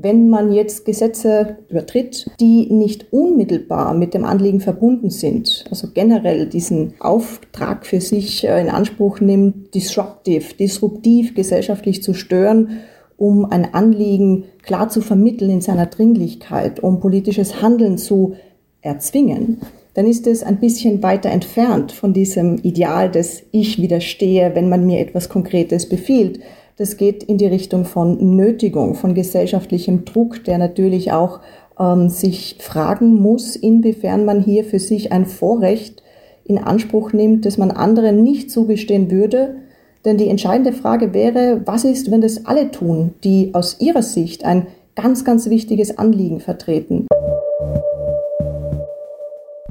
[0.00, 6.46] Wenn man jetzt Gesetze übertritt, die nicht unmittelbar mit dem Anliegen verbunden sind, also generell
[6.46, 12.78] diesen Auftrag für sich äh, in Anspruch nimmt, disruptive, disruptiv gesellschaftlich zu stören,
[13.16, 18.36] um ein Anliegen klar zu vermitteln in seiner Dringlichkeit, um politisches Handeln zu
[18.82, 19.62] erzwingen,
[19.94, 24.86] dann ist es ein bisschen weiter entfernt von diesem Ideal des Ich widerstehe, wenn man
[24.86, 26.38] mir etwas Konkretes befiehlt,
[26.78, 31.40] das geht in die Richtung von Nötigung, von gesellschaftlichem Druck, der natürlich auch
[31.78, 36.02] ähm, sich fragen muss, inwiefern man hier für sich ein Vorrecht
[36.44, 39.56] in Anspruch nimmt, das man anderen nicht zugestehen würde.
[40.04, 44.44] Denn die entscheidende Frage wäre, was ist, wenn das alle tun, die aus ihrer Sicht
[44.44, 47.08] ein ganz, ganz wichtiges Anliegen vertreten?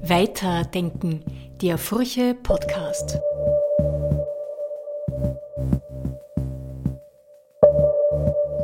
[0.02, 1.22] Weiterdenken,
[1.62, 3.20] der Furche Podcast.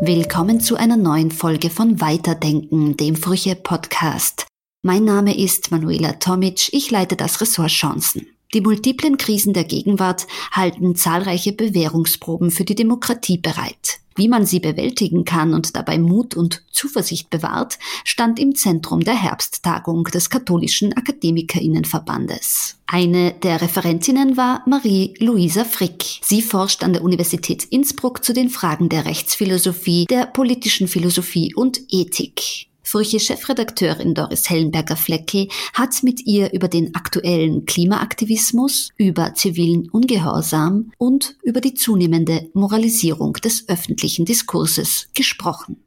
[0.06, 4.48] Willkommen zu einer neuen Folge von Weiterdenken, dem Früche Podcast.
[4.82, 8.28] Mein Name ist Manuela Tomic, ich leite das Ressort Chancen.
[8.54, 14.02] Die multiplen Krisen der Gegenwart halten zahlreiche Bewährungsproben für die Demokratie bereit.
[14.16, 19.16] Wie man sie bewältigen kann und dabei Mut und Zuversicht bewahrt, stand im Zentrum der
[19.16, 22.78] Herbsttagung des katholischen Akademikerinnenverbandes.
[22.86, 26.20] Eine der Referentinnen war Marie-Louisa Frick.
[26.22, 31.80] Sie forscht an der Universität Innsbruck zu den Fragen der Rechtsphilosophie, der politischen Philosophie und
[31.90, 32.68] Ethik.
[32.94, 41.60] Furche-Chefredakteurin Doris Hellenberger-Fleckel hat mit ihr über den aktuellen Klimaaktivismus, über zivilen Ungehorsam und über
[41.60, 45.84] die zunehmende Moralisierung des öffentlichen Diskurses gesprochen.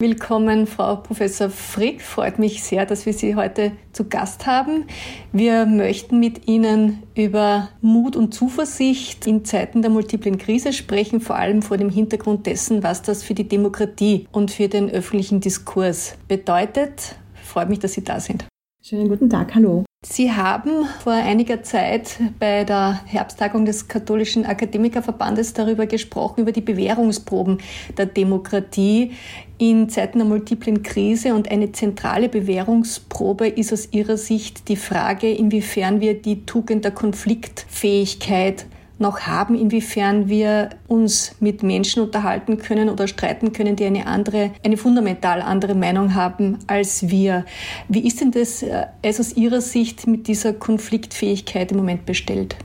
[0.00, 2.02] Willkommen, Frau Professor Frick.
[2.02, 4.86] Freut mich sehr, dass wir Sie heute zu Gast haben.
[5.30, 11.36] Wir möchten mit Ihnen über Mut und Zuversicht in Zeiten der multiplen Krise sprechen, vor
[11.36, 16.16] allem vor dem Hintergrund dessen, was das für die Demokratie und für den öffentlichen Diskurs
[16.26, 17.14] bedeutet.
[17.44, 18.46] Freut mich, dass Sie da sind.
[18.82, 19.84] Schönen guten Tag, hallo.
[20.06, 26.60] Sie haben vor einiger Zeit bei der Herbsttagung des Katholischen Akademikerverbandes darüber gesprochen, über die
[26.60, 27.62] Bewährungsproben
[27.96, 29.12] der Demokratie
[29.58, 31.34] in Zeiten der multiplen Krise.
[31.34, 36.92] Und eine zentrale Bewährungsprobe ist aus Ihrer Sicht die Frage, inwiefern wir die Tugend der
[36.92, 38.66] Konfliktfähigkeit
[38.98, 44.52] noch haben, inwiefern wir uns mit Menschen unterhalten können oder streiten können, die eine andere,
[44.64, 47.44] eine fundamental andere Meinung haben als wir.
[47.88, 52.56] Wie ist denn das äh, also aus Ihrer Sicht mit dieser Konfliktfähigkeit im Moment bestellt?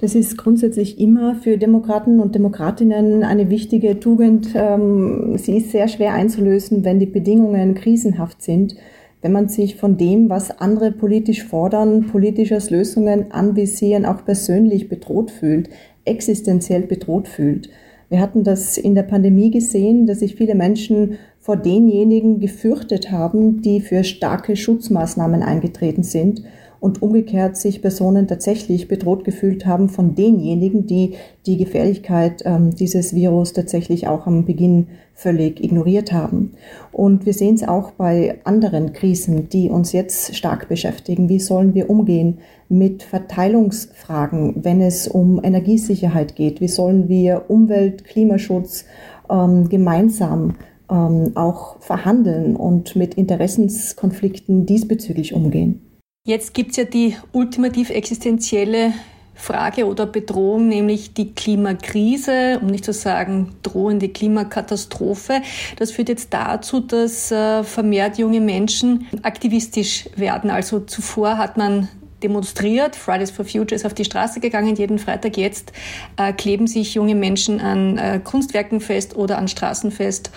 [0.00, 4.48] Das ist grundsätzlich immer für Demokraten und Demokratinnen eine wichtige Tugend.
[4.54, 8.76] Ähm, sie ist sehr schwer einzulösen, wenn die Bedingungen krisenhaft sind
[9.22, 14.88] wenn man sich von dem, was andere politisch fordern, politisch als Lösungen anvisieren, auch persönlich
[14.88, 15.68] bedroht fühlt,
[16.04, 17.68] existenziell bedroht fühlt.
[18.08, 23.62] Wir hatten das in der Pandemie gesehen, dass sich viele Menschen vor denjenigen gefürchtet haben,
[23.62, 26.42] die für starke Schutzmaßnahmen eingetreten sind
[26.80, 31.14] und umgekehrt sich Personen tatsächlich bedroht gefühlt haben von denjenigen, die
[31.46, 36.52] die Gefährlichkeit ähm, dieses Virus tatsächlich auch am Beginn völlig ignoriert haben.
[36.90, 41.28] Und wir sehen es auch bei anderen Krisen, die uns jetzt stark beschäftigen.
[41.28, 42.38] Wie sollen wir umgehen
[42.70, 46.62] mit Verteilungsfragen, wenn es um Energiesicherheit geht?
[46.62, 48.86] Wie sollen wir Umwelt, Klimaschutz
[49.30, 50.54] ähm, gemeinsam
[50.90, 55.89] ähm, auch verhandeln und mit Interessenskonflikten diesbezüglich umgehen?
[56.30, 58.92] Jetzt gibt es ja die ultimativ existenzielle
[59.34, 65.42] Frage oder Bedrohung, nämlich die Klimakrise, um nicht zu sagen drohende Klimakatastrophe.
[65.74, 70.50] Das führt jetzt dazu, dass äh, vermehrt junge Menschen aktivistisch werden.
[70.50, 71.88] Also zuvor hat man
[72.22, 75.72] demonstriert, Fridays for Future ist auf die Straße gegangen, jeden Freitag jetzt
[76.16, 80.30] äh, kleben sich junge Menschen an äh, Kunstwerken fest oder an Straßen fest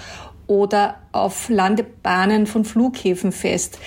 [0.48, 3.78] oder auf Landebahnen von Flughäfen fest.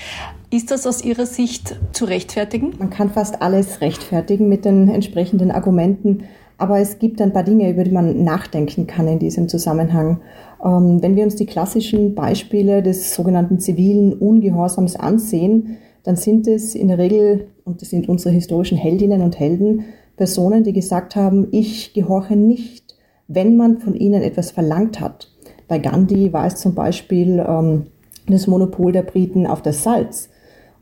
[0.48, 2.74] Ist das aus Ihrer Sicht zu rechtfertigen?
[2.78, 6.22] Man kann fast alles rechtfertigen mit den entsprechenden Argumenten,
[6.56, 10.20] aber es gibt ein paar Dinge, über die man nachdenken kann in diesem Zusammenhang.
[10.64, 16.76] Ähm, wenn wir uns die klassischen Beispiele des sogenannten zivilen Ungehorsams ansehen, dann sind es
[16.76, 19.86] in der Regel, und das sind unsere historischen Heldinnen und Helden,
[20.16, 22.94] Personen, die gesagt haben, ich gehorche nicht,
[23.26, 25.28] wenn man von ihnen etwas verlangt hat.
[25.66, 27.86] Bei Gandhi war es zum Beispiel ähm,
[28.28, 30.28] das Monopol der Briten auf das Salz.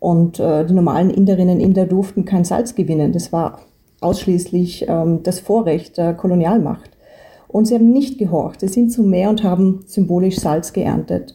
[0.05, 3.13] Und äh, die normalen Inderinnen und Inder durften kein Salz gewinnen.
[3.13, 3.61] Das war
[4.03, 6.91] ausschließlich ähm, das Vorrecht der Kolonialmacht.
[7.49, 8.61] Und sie haben nicht gehorcht.
[8.61, 11.35] Sie sind zum Meer und haben symbolisch Salz geerntet.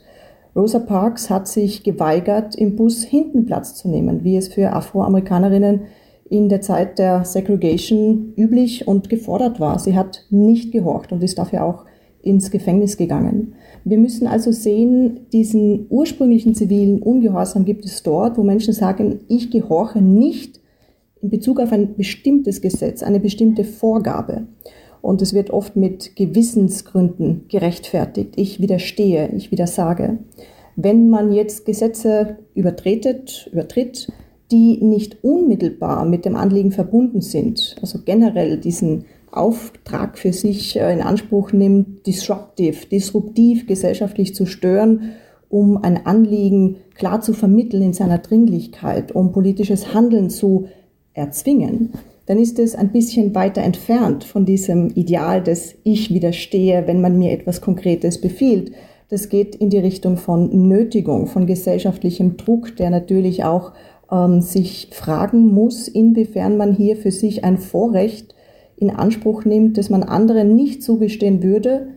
[0.55, 5.81] Rosa Parks hat sich geweigert, im Bus hinten Platz zu nehmen, wie es für Afroamerikanerinnen
[6.29, 9.79] in der Zeit der Segregation üblich und gefordert war.
[9.79, 11.85] Sie hat nicht gehorcht und ist dafür auch
[12.29, 13.53] ins Gefängnis gegangen.
[13.83, 19.51] Wir müssen also sehen, diesen ursprünglichen zivilen Ungehorsam gibt es dort, wo Menschen sagen, ich
[19.51, 20.59] gehorche nicht
[21.21, 24.47] in Bezug auf ein bestimmtes Gesetz, eine bestimmte Vorgabe.
[25.01, 28.33] Und es wird oft mit Gewissensgründen gerechtfertigt.
[28.35, 30.19] Ich widerstehe, ich widersage.
[30.75, 34.07] Wenn man jetzt Gesetze übertretet, übertritt,
[34.51, 40.93] die nicht unmittelbar mit dem Anliegen verbunden sind, also generell diesen Auftrag für sich äh,
[40.93, 45.13] in Anspruch nimmt, disruptiv, disruptiv gesellschaftlich zu stören,
[45.49, 50.67] um ein Anliegen klar zu vermitteln in seiner Dringlichkeit, um politisches Handeln zu
[51.13, 51.93] erzwingen,
[52.27, 57.17] dann ist es ein bisschen weiter entfernt von diesem Ideal des Ich widerstehe, wenn man
[57.17, 58.71] mir etwas Konkretes befiehlt.
[59.09, 63.71] Das geht in die Richtung von Nötigung, von gesellschaftlichem Druck, der natürlich auch
[64.11, 68.35] ähm, sich fragen muss, inwiefern man hier für sich ein Vorrecht
[68.79, 71.87] in Anspruch nimmt, das man anderen nicht zugestehen würde.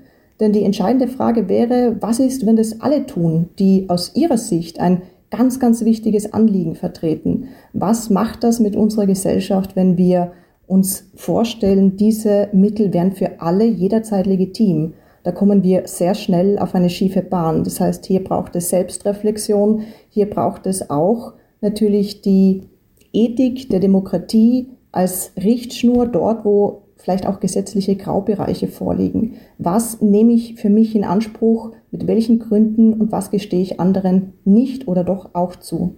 [0.41, 4.81] Denn die entscheidende Frage wäre, was ist, wenn das alle tun, die aus ihrer Sicht
[4.81, 7.49] ein ganz, ganz wichtiges Anliegen vertreten?
[7.73, 10.33] Was macht das mit unserer Gesellschaft, wenn wir
[10.67, 14.95] uns vorstellen, diese Mittel wären für alle jederzeit legitim?
[15.23, 17.63] Da kommen wir sehr schnell auf eine schiefe Bahn.
[17.63, 22.65] Das heißt, hier braucht es Selbstreflexion, hier braucht es auch natürlich die
[23.13, 29.35] Ethik der Demokratie, als Richtschnur dort, wo vielleicht auch gesetzliche Graubereiche vorliegen.
[29.59, 34.35] Was nehme ich für mich in Anspruch, mit welchen Gründen und was gestehe ich anderen
[34.45, 35.97] nicht oder doch auch zu?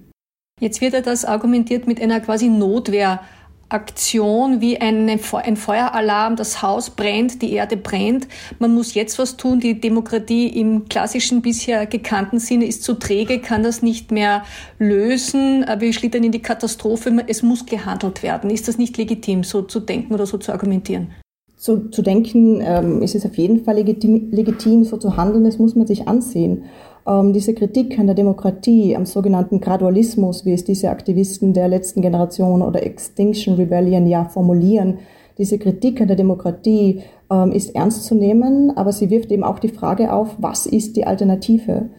[0.60, 3.20] Jetzt wird ja das argumentiert mit einer quasi Notwehr.
[3.68, 8.28] Aktion wie eine, ein Feueralarm, das Haus brennt, die Erde brennt.
[8.58, 9.60] Man muss jetzt was tun.
[9.60, 14.44] Die Demokratie im klassischen bisher gekannten Sinne ist zu träge, kann das nicht mehr
[14.78, 15.64] lösen.
[15.78, 17.24] Wir schlittern in die Katastrophe.
[17.26, 18.50] Es muss gehandelt werden.
[18.50, 21.12] Ist das nicht legitim, so zu denken oder so zu argumentieren?
[21.56, 25.58] So zu denken ähm, ist es auf jeden Fall legitim, legitim, so zu handeln, das
[25.58, 26.64] muss man sich ansehen.
[27.06, 32.00] Ähm, diese Kritik an der Demokratie, am sogenannten Gradualismus, wie es diese Aktivisten der letzten
[32.00, 34.98] Generation oder Extinction Rebellion ja formulieren,
[35.36, 39.58] diese Kritik an der Demokratie ähm, ist ernst zu nehmen, aber sie wirft eben auch
[39.58, 41.90] die Frage auf, was ist die Alternative?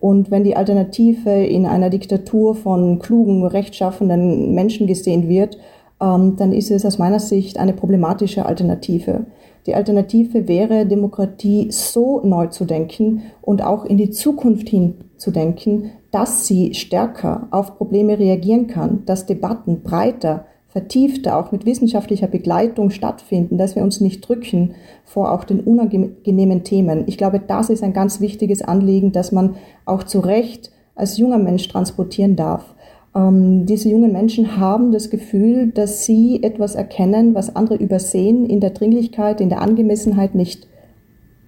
[0.00, 5.58] Und wenn die Alternative in einer Diktatur von klugen, rechtschaffenden Menschen gesehen wird,
[6.00, 9.26] ähm, dann ist es aus meiner Sicht eine problematische Alternative.
[9.66, 15.30] Die Alternative wäre, Demokratie so neu zu denken und auch in die Zukunft hin zu
[15.30, 22.26] denken, dass sie stärker auf Probleme reagieren kann, dass Debatten breiter, vertiefter, auch mit wissenschaftlicher
[22.26, 24.74] Begleitung stattfinden, dass wir uns nicht drücken
[25.04, 27.04] vor auch den unangenehmen Themen.
[27.06, 29.54] Ich glaube, das ist ein ganz wichtiges Anliegen, dass man
[29.86, 32.73] auch zu Recht als junger Mensch transportieren darf.
[33.14, 38.60] Ähm, diese jungen Menschen haben das Gefühl, dass sie etwas erkennen, was andere übersehen, in
[38.60, 40.66] der Dringlichkeit, in der Angemessenheit nicht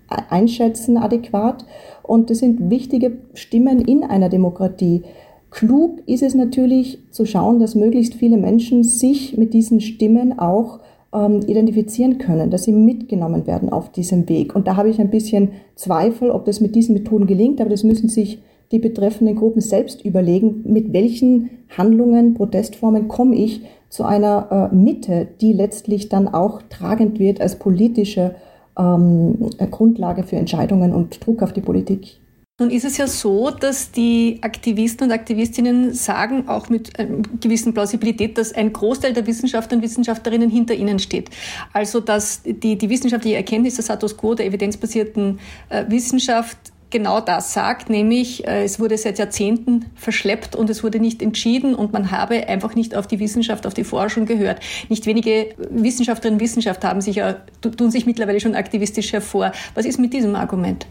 [0.08, 1.64] einschätzen adäquat.
[2.02, 5.02] Und das sind wichtige Stimmen in einer Demokratie.
[5.50, 10.80] Klug ist es natürlich zu schauen, dass möglichst viele Menschen sich mit diesen Stimmen auch
[11.12, 14.54] ähm, identifizieren können, dass sie mitgenommen werden auf diesem Weg.
[14.54, 17.84] Und da habe ich ein bisschen Zweifel, ob das mit diesen Methoden gelingt, aber das
[17.84, 18.42] müssen sich
[18.72, 25.28] die betreffenden Gruppen selbst überlegen, mit welchen Handlungen, Protestformen komme ich zu einer äh, Mitte,
[25.40, 28.34] die letztlich dann auch tragend wird als politische
[28.78, 32.18] ähm, Grundlage für Entscheidungen und Druck auf die Politik.
[32.58, 37.74] Nun ist es ja so, dass die Aktivisten und Aktivistinnen sagen, auch mit einer gewissen
[37.74, 41.28] Plausibilität, dass ein Großteil der Wissenschaftler und Wissenschaftlerinnen hinter ihnen steht.
[41.74, 45.38] Also dass die, die wissenschaftliche Erkenntnis der Status quo der evidenzbasierten
[45.68, 46.56] äh, Wissenschaft
[46.90, 51.74] genau das sagt, nämlich äh, es wurde seit Jahrzehnten verschleppt und es wurde nicht entschieden
[51.74, 54.60] und man habe einfach nicht auf die Wissenschaft, auf die Forschung gehört.
[54.88, 59.52] Nicht wenige Wissenschaftlerinnen und Wissenschaftler haben sich ja, tun sich mittlerweile schon aktivistisch hervor.
[59.74, 60.86] Was ist mit diesem Argument?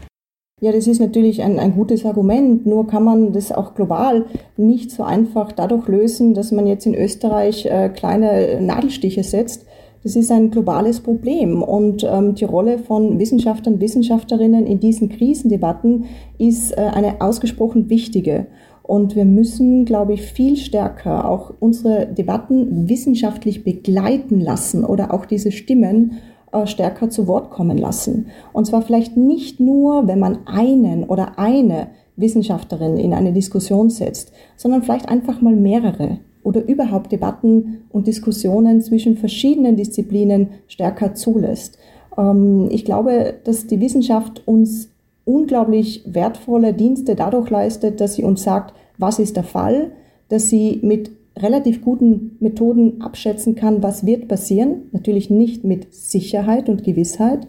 [0.62, 4.24] Ja, das ist natürlich ein, ein gutes Argument, nur kann man das auch global
[4.56, 9.66] nicht so einfach dadurch lösen, dass man jetzt in Österreich äh, kleine Nadelstiche setzt
[10.02, 16.04] das ist ein globales Problem und ähm, die Rolle von Wissenschaftlern Wissenschaftlerinnen in diesen Krisendebatten
[16.38, 18.46] ist äh, eine ausgesprochen wichtige.
[18.82, 25.26] Und wir müssen, glaube ich, viel stärker auch unsere Debatten wissenschaftlich begleiten lassen oder auch
[25.26, 26.18] diese Stimmen
[26.52, 28.26] äh, stärker zu Wort kommen lassen.
[28.52, 34.32] Und zwar vielleicht nicht nur, wenn man einen oder eine Wissenschaftlerin in eine Diskussion setzt,
[34.56, 41.76] sondern vielleicht einfach mal mehrere oder überhaupt Debatten und Diskussionen zwischen verschiedenen Disziplinen stärker zulässt.
[42.16, 44.88] Ähm, ich glaube, dass die Wissenschaft uns
[45.24, 49.90] unglaublich wertvolle Dienste dadurch leistet, dass sie uns sagt, was ist der Fall,
[50.28, 56.68] dass sie mit relativ guten Methoden abschätzen kann, was wird passieren, natürlich nicht mit Sicherheit
[56.68, 57.40] und Gewissheit,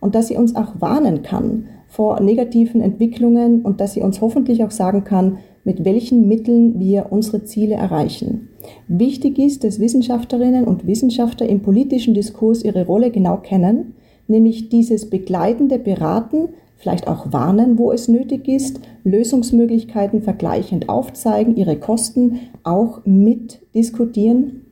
[0.00, 4.62] und dass sie uns auch warnen kann vor negativen Entwicklungen und dass sie uns hoffentlich
[4.62, 8.48] auch sagen kann, mit welchen Mitteln wir unsere Ziele erreichen.
[8.86, 13.94] Wichtig ist, dass Wissenschaftlerinnen und Wissenschaftler im politischen Diskurs ihre Rolle genau kennen,
[14.28, 21.76] nämlich dieses begleitende Beraten, vielleicht auch warnen, wo es nötig ist, Lösungsmöglichkeiten vergleichend aufzeigen, ihre
[21.76, 24.66] Kosten auch mitdiskutieren,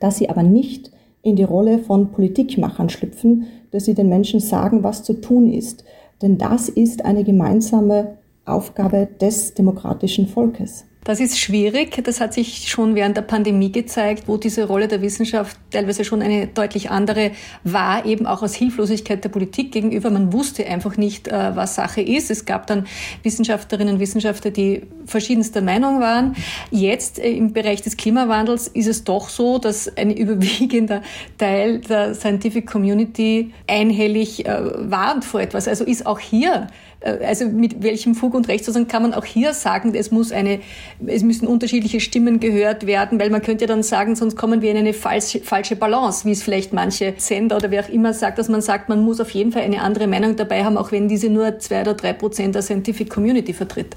[0.00, 0.90] dass sie aber nicht
[1.22, 5.84] in die Rolle von Politikmachern schlüpfen, dass sie den Menschen sagen, was zu tun ist.
[6.22, 10.84] Denn das ist eine gemeinsame Aufgabe des demokratischen Volkes.
[11.08, 12.04] Das ist schwierig.
[12.04, 16.20] Das hat sich schon während der Pandemie gezeigt, wo diese Rolle der Wissenschaft teilweise schon
[16.20, 17.30] eine deutlich andere
[17.64, 20.10] war, eben auch aus Hilflosigkeit der Politik gegenüber.
[20.10, 22.30] Man wusste einfach nicht, äh, was Sache ist.
[22.30, 22.86] Es gab dann
[23.22, 26.36] Wissenschaftlerinnen und Wissenschaftler, die verschiedenster Meinung waren.
[26.70, 31.00] Jetzt äh, im Bereich des Klimawandels ist es doch so, dass ein überwiegender
[31.38, 35.68] Teil der Scientific Community einhellig äh, warnt vor etwas.
[35.68, 36.66] Also ist auch hier
[37.00, 40.60] also mit welchem Fug und Recht sozusagen kann man auch hier sagen, es muss eine,
[41.06, 44.70] es müssen unterschiedliche Stimmen gehört werden, weil man könnte ja dann sagen, sonst kommen wir
[44.70, 48.38] in eine falsche, falsche Balance, wie es vielleicht manche Sender oder wer auch immer sagt,
[48.38, 51.08] dass man sagt, man muss auf jeden Fall eine andere Meinung dabei haben, auch wenn
[51.08, 53.94] diese nur zwei oder drei Prozent der Scientific Community vertritt.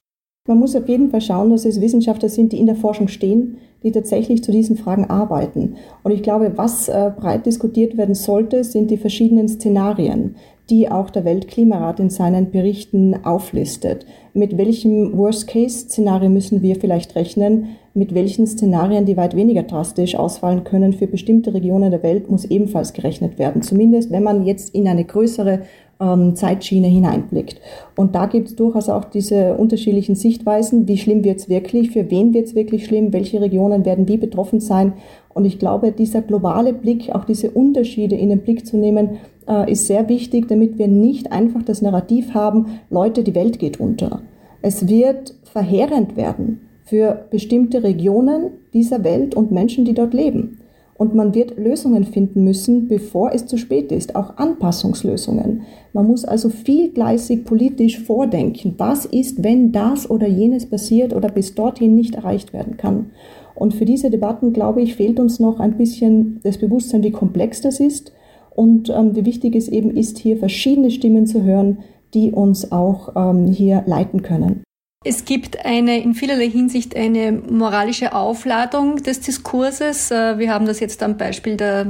[0.48, 3.58] Man muss auf jeden Fall schauen, dass es Wissenschaftler sind, die in der Forschung stehen,
[3.84, 5.76] die tatsächlich zu diesen Fragen arbeiten.
[6.04, 10.36] Und ich glaube, was äh, breit diskutiert werden sollte, sind die verschiedenen Szenarien
[10.70, 14.06] die auch der Weltklimarat in seinen Berichten auflistet.
[14.34, 17.78] Mit welchem Worst-Case-Szenario müssen wir vielleicht rechnen?
[17.94, 22.46] Mit welchen Szenarien, die weit weniger drastisch ausfallen können für bestimmte Regionen der Welt, muss
[22.46, 23.62] ebenfalls gerechnet werden.
[23.62, 25.64] Zumindest, wenn man jetzt in eine größere
[26.02, 27.62] ähm, Zeitschiene hineinblickt.
[27.96, 30.88] Und da gibt es durchaus auch diese unterschiedlichen Sichtweisen.
[30.88, 31.92] Wie schlimm wird es wirklich?
[31.92, 33.14] Für wen wird es wirklich schlimm?
[33.14, 34.94] Welche Regionen werden wie betroffen sein?
[35.34, 39.72] Und ich glaube, dieser globale Blick, auch diese Unterschiede in den Blick zu nehmen, äh,
[39.72, 44.22] ist sehr wichtig, damit wir nicht einfach das Narrativ haben, Leute, die Welt geht unter.
[44.62, 50.58] Es wird verheerend werden für bestimmte Regionen dieser Welt und Menschen, die dort leben.
[50.96, 55.64] Und man wird Lösungen finden müssen, bevor es zu spät ist, auch Anpassungslösungen.
[55.94, 61.56] Man muss also vielgleisig politisch vordenken, was ist, wenn das oder jenes passiert oder bis
[61.56, 63.08] dorthin nicht erreicht werden kann.
[63.56, 67.62] Und für diese Debatten, glaube ich, fehlt uns noch ein bisschen das Bewusstsein, wie komplex
[67.62, 68.12] das ist
[68.54, 71.80] und ähm, wie wichtig es eben ist, hier verschiedene Stimmen zu hören,
[72.14, 74.64] die uns auch ähm, hier leiten können.
[75.04, 80.12] Es gibt eine, in vielerlei Hinsicht eine moralische Aufladung des Diskurses.
[80.12, 81.88] Äh, wir haben das jetzt am Beispiel der,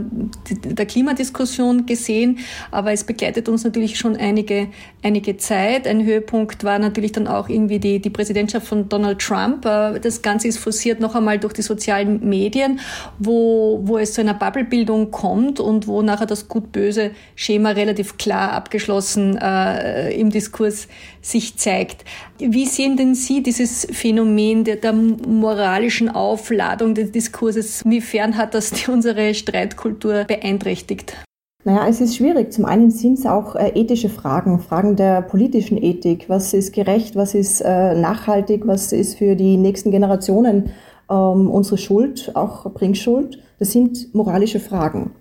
[0.49, 2.39] der Klimadiskussion gesehen,
[2.71, 4.69] aber es begleitet uns natürlich schon einige,
[5.03, 5.87] einige Zeit.
[5.87, 9.65] Ein Höhepunkt war natürlich dann auch irgendwie die, die Präsidentschaft von Donald Trump.
[9.65, 12.79] Äh, das Ganze ist forciert noch einmal durch die sozialen Medien,
[13.19, 18.53] wo, wo es zu einer Bubblebildung kommt und wo nachher das gut-böse Schema relativ klar
[18.53, 20.87] abgeschlossen äh, im Diskurs
[21.21, 22.05] sich zeigt.
[22.49, 27.83] Wie sehen denn Sie dieses Phänomen der, der moralischen Aufladung des Diskurses?
[27.83, 31.15] Inwiefern hat das unsere Streitkultur beeinträchtigt?
[31.63, 32.51] Naja, es ist schwierig.
[32.51, 36.27] Zum einen sind es auch äh, ethische Fragen, Fragen der politischen Ethik.
[36.27, 40.71] Was ist gerecht, was ist äh, nachhaltig, was ist für die nächsten Generationen
[41.11, 43.37] ähm, unsere Schuld, auch Bringschuld?
[43.59, 45.11] Das sind moralische Fragen.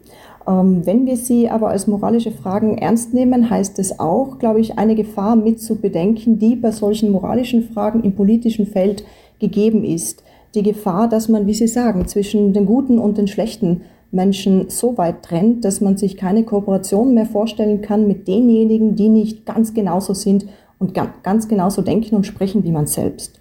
[0.47, 4.78] Ähm, wenn wir sie aber als moralische Fragen ernst nehmen, heißt es auch, glaube ich,
[4.78, 9.04] eine Gefahr mit zu bedenken, die bei solchen moralischen Fragen im politischen Feld
[9.38, 10.23] gegeben ist.
[10.54, 14.99] Die Gefahr, dass man, wie Sie sagen, zwischen den guten und den schlechten Menschen so
[14.99, 19.73] weit trennt, dass man sich keine Kooperation mehr vorstellen kann mit denjenigen, die nicht ganz
[19.75, 20.47] genauso sind
[20.78, 23.39] und ganz genauso denken und sprechen wie man selbst.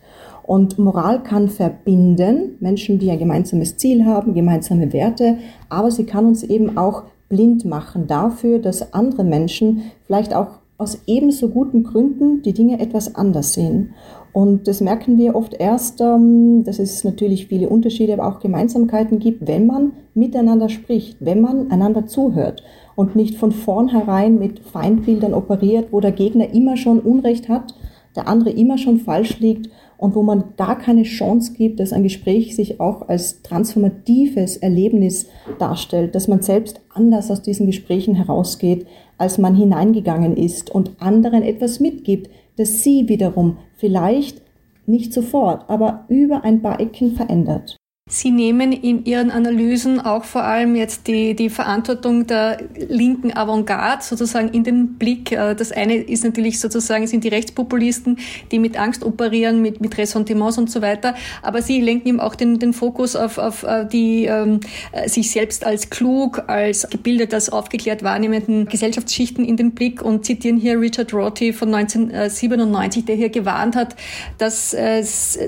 [0.50, 5.38] Und Moral kann verbinden, Menschen, die ein gemeinsames Ziel haben, gemeinsame Werte,
[5.70, 11.04] aber sie kann uns eben auch blind machen dafür, dass andere Menschen vielleicht auch aus
[11.06, 13.94] ebenso guten Gründen die Dinge etwas anders sehen.
[14.34, 19.20] Und das merken wir oft erst, ähm, dass es natürlich viele Unterschiede, aber auch Gemeinsamkeiten
[19.20, 22.64] gibt, wenn man miteinander spricht, wenn man einander zuhört
[22.96, 27.76] und nicht von vornherein mit Feindbildern operiert, wo der Gegner immer schon Unrecht hat,
[28.16, 32.04] der andere immer schon falsch liegt und wo man gar keine Chance gibt, dass ein
[32.04, 35.28] Gespräch sich auch als transformatives Erlebnis
[35.60, 38.88] darstellt, dass man selbst anders aus diesen Gesprächen herausgeht,
[39.18, 44.42] als man hineingegangen ist und anderen etwas mitgibt, das sie wiederum vielleicht
[44.86, 47.79] nicht sofort, aber über ein paar Ecken verändert.
[48.12, 54.04] Sie nehmen in Ihren Analysen auch vor allem jetzt die, die Verantwortung der linken Avantgarde
[54.04, 55.32] sozusagen in den Blick.
[55.32, 58.18] Äh, das eine ist natürlich sozusagen, sind die Rechtspopulisten,
[58.52, 61.14] die mit Angst operieren, mit, mit Ressentiments und so weiter.
[61.44, 64.62] Aber Sie lenken eben auch den, den Fokus auf, auf äh, die ähm,
[64.92, 70.26] äh, sich selbst als klug, als gebildet, als aufgeklärt wahrnehmenden Gesellschaftsschichten in den Blick und
[70.26, 73.96] zitieren hier Richard Rorty von 1997, der hier gewarnt hat,
[74.40, 75.02] dass, äh,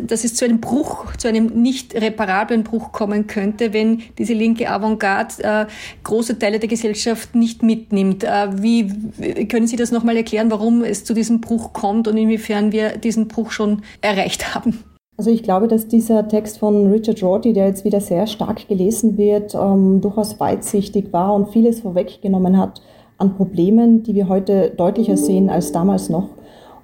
[0.03, 4.69] dass es zu einem Bruch, zu einem nicht reparablen Bruch kommen könnte, wenn diese linke
[4.69, 5.65] Avantgarde äh,
[6.03, 8.23] große Teile der Gesellschaft nicht mitnimmt.
[8.23, 12.71] Äh, wie können Sie das nochmal erklären, warum es zu diesem Bruch kommt und inwiefern
[12.71, 14.83] wir diesen Bruch schon erreicht haben?
[15.17, 19.17] Also ich glaube, dass dieser Text von Richard Rorty, der jetzt wieder sehr stark gelesen
[19.17, 22.81] wird, ähm, durchaus weitsichtig war und vieles vorweggenommen hat
[23.17, 26.29] an Problemen, die wir heute deutlicher sehen als damals noch.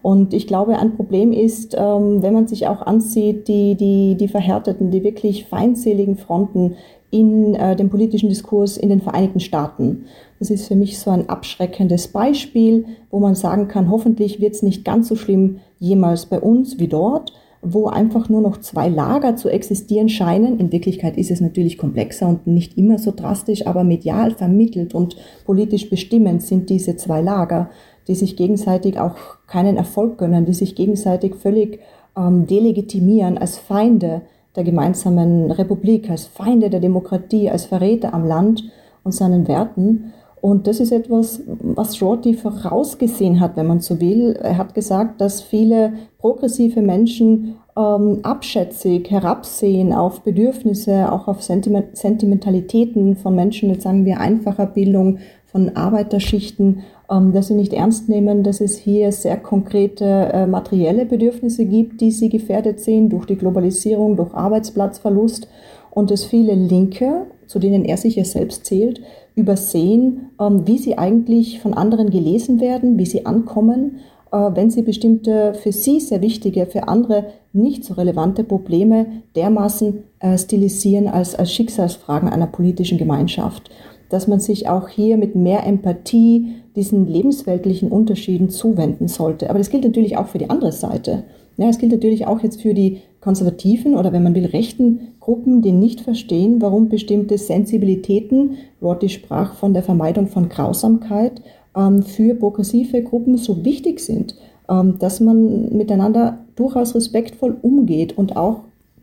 [0.08, 4.30] Und ich glaube, ein Problem ist, ähm, wenn man sich auch ansieht, die, die, die
[4.30, 6.76] verhärteten, die wirklich feindseligen Fronten
[7.12, 10.06] in äh, dem politischen Diskurs in den Vereinigten Staaten.
[10.40, 14.64] Das ist für mich so ein abschreckendes Beispiel, wo man sagen kann, hoffentlich wird es
[14.64, 19.36] nicht ganz so schlimm jemals bei uns wie dort, wo einfach nur noch zwei Lager
[19.36, 20.58] zu existieren scheinen.
[20.58, 25.18] In Wirklichkeit ist es natürlich komplexer und nicht immer so drastisch, aber medial vermittelt und
[25.46, 27.70] politisch bestimmend sind diese zwei Lager
[28.08, 29.16] die sich gegenseitig auch
[29.48, 31.80] keinen Erfolg gönnen, die sich gegenseitig völlig
[32.18, 34.22] ähm, delegitimieren als Feinde
[34.56, 38.64] der gemeinsamen Republik, als Feinde der Demokratie, als Verräter am Land
[39.04, 40.14] und seinen Werten.
[40.42, 44.38] Und das ist etwas, was Rorty vorausgesehen hat, wenn man so will.
[44.42, 51.98] Er hat gesagt, dass viele progressive Menschen ähm, abschätzig herabsehen auf Bedürfnisse, auch auf Sentiment
[51.98, 58.44] Sentimentalitäten von Menschen, jetzt sagen wir einfacher Bildung, von Arbeiterschichten dass sie nicht ernst nehmen,
[58.44, 63.38] dass es hier sehr konkrete äh, materielle Bedürfnisse gibt, die sie gefährdet sehen durch die
[63.38, 65.48] Globalisierung, durch Arbeitsplatzverlust
[65.92, 69.02] und dass viele Linke, zu denen er sich ja selbst zählt,
[69.36, 74.00] übersehen, ähm, wie sie eigentlich von anderen gelesen werden, wie sie ankommen,
[74.32, 80.04] äh, wenn sie bestimmte für sie sehr wichtige, für andere nicht so relevante Probleme dermaßen
[80.20, 83.70] äh, stilisieren als, als Schicksalsfragen einer politischen Gemeinschaft.
[84.10, 89.50] Dass man sich auch hier mit mehr Empathie diesen lebensweltlichen Unterschieden zuwenden sollte.
[89.50, 91.24] Aber das gilt natürlich auch für die andere Seite.
[91.58, 95.64] Ja, es gilt natürlich auch jetzt für die konservativen oder wenn man will rechten Gruppen,
[95.64, 101.42] die nicht verstehen, warum bestimmte Sensibilitäten, Rorty sprach von der Vermeidung von Grausamkeit,
[101.76, 104.36] ähm, für progressive Gruppen so wichtig sind,
[104.70, 108.62] ähm, dass man miteinander durchaus respektvoll umgeht und auch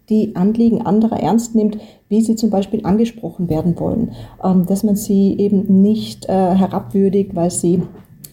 [0.09, 4.13] die Anliegen anderer ernst nimmt, wie sie zum Beispiel angesprochen werden wollen,
[4.43, 7.83] ähm, dass man sie eben nicht äh, herabwürdigt, weil sie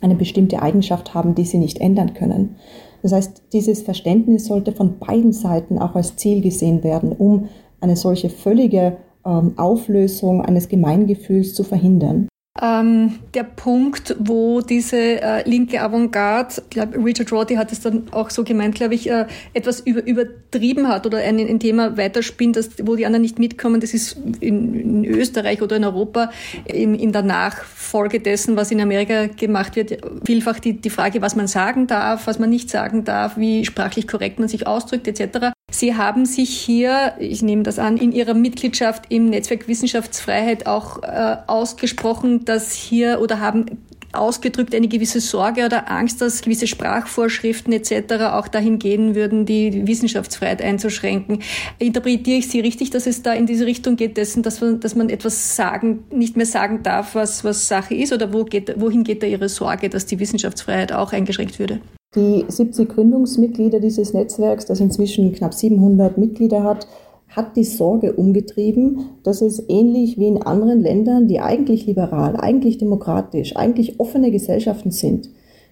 [0.02, 2.56] eine bestimmte Eigenschaft haben, die sie nicht ändern können.
[3.02, 7.96] Das heißt, dieses Verständnis sollte von beiden Seiten auch als Ziel gesehen werden, um eine
[7.96, 12.28] solche völlige ähm, Auflösung eines Gemeingefühls zu verhindern
[12.60, 18.12] ähm, der Punkt, wo diese äh, linke Avantgarde, ich glaube, Richard Rorty hat es dann
[18.12, 22.58] auch so gemeint, glaube ich, äh, etwas über, übertrieben hat oder ein, ein Thema weiterspinnt,
[22.58, 23.80] dass, wo die anderen nicht mitkommen.
[23.80, 26.30] Das ist in, in Österreich oder in Europa
[26.66, 31.38] in, in, der Nachfolge dessen, was in Amerika gemacht wird, vielfach die, die Frage, was
[31.38, 35.54] man sagen darf, was man nicht sagen darf, wie sprachlich korrekt man sich ausdrückt etc.
[35.72, 41.02] Sie haben sich hier, ich nehme das an, in Ihrer Mitgliedschaft im Netzwerk Wissenschaftsfreiheit auch
[41.02, 43.80] äh, ausgesprochen, dass hier oder haben
[44.14, 48.14] ausgedrückt eine gewisse Sorge oder Angst, dass gewisse Sprachvorschriften etc.
[48.32, 51.40] auch dahin gehen würden, die Wissenschaftsfreiheit einzuschränken.
[51.80, 54.96] Interpretiere ich Sie richtig, dass es da in diese Richtung geht, dessen, dass man, dass
[54.96, 58.14] man etwas sagen, nicht mehr sagen darf, was, was Sache ist?
[58.14, 61.80] Oder wo geht, wohin geht da Ihre Sorge, dass die Wissenschaftsfreiheit auch eingeschränkt würde?
[62.16, 66.86] Die 70 Gründungsmitglieder dieses Netzwerks, das inzwischen knapp 700 Mitglieder hat,
[67.32, 72.78] hat die Sorge umgetrieben, dass es ähnlich wie in anderen Ländern, die eigentlich liberal, eigentlich
[72.78, 75.30] demokratisch, eigentlich offene Gesellschaften sind,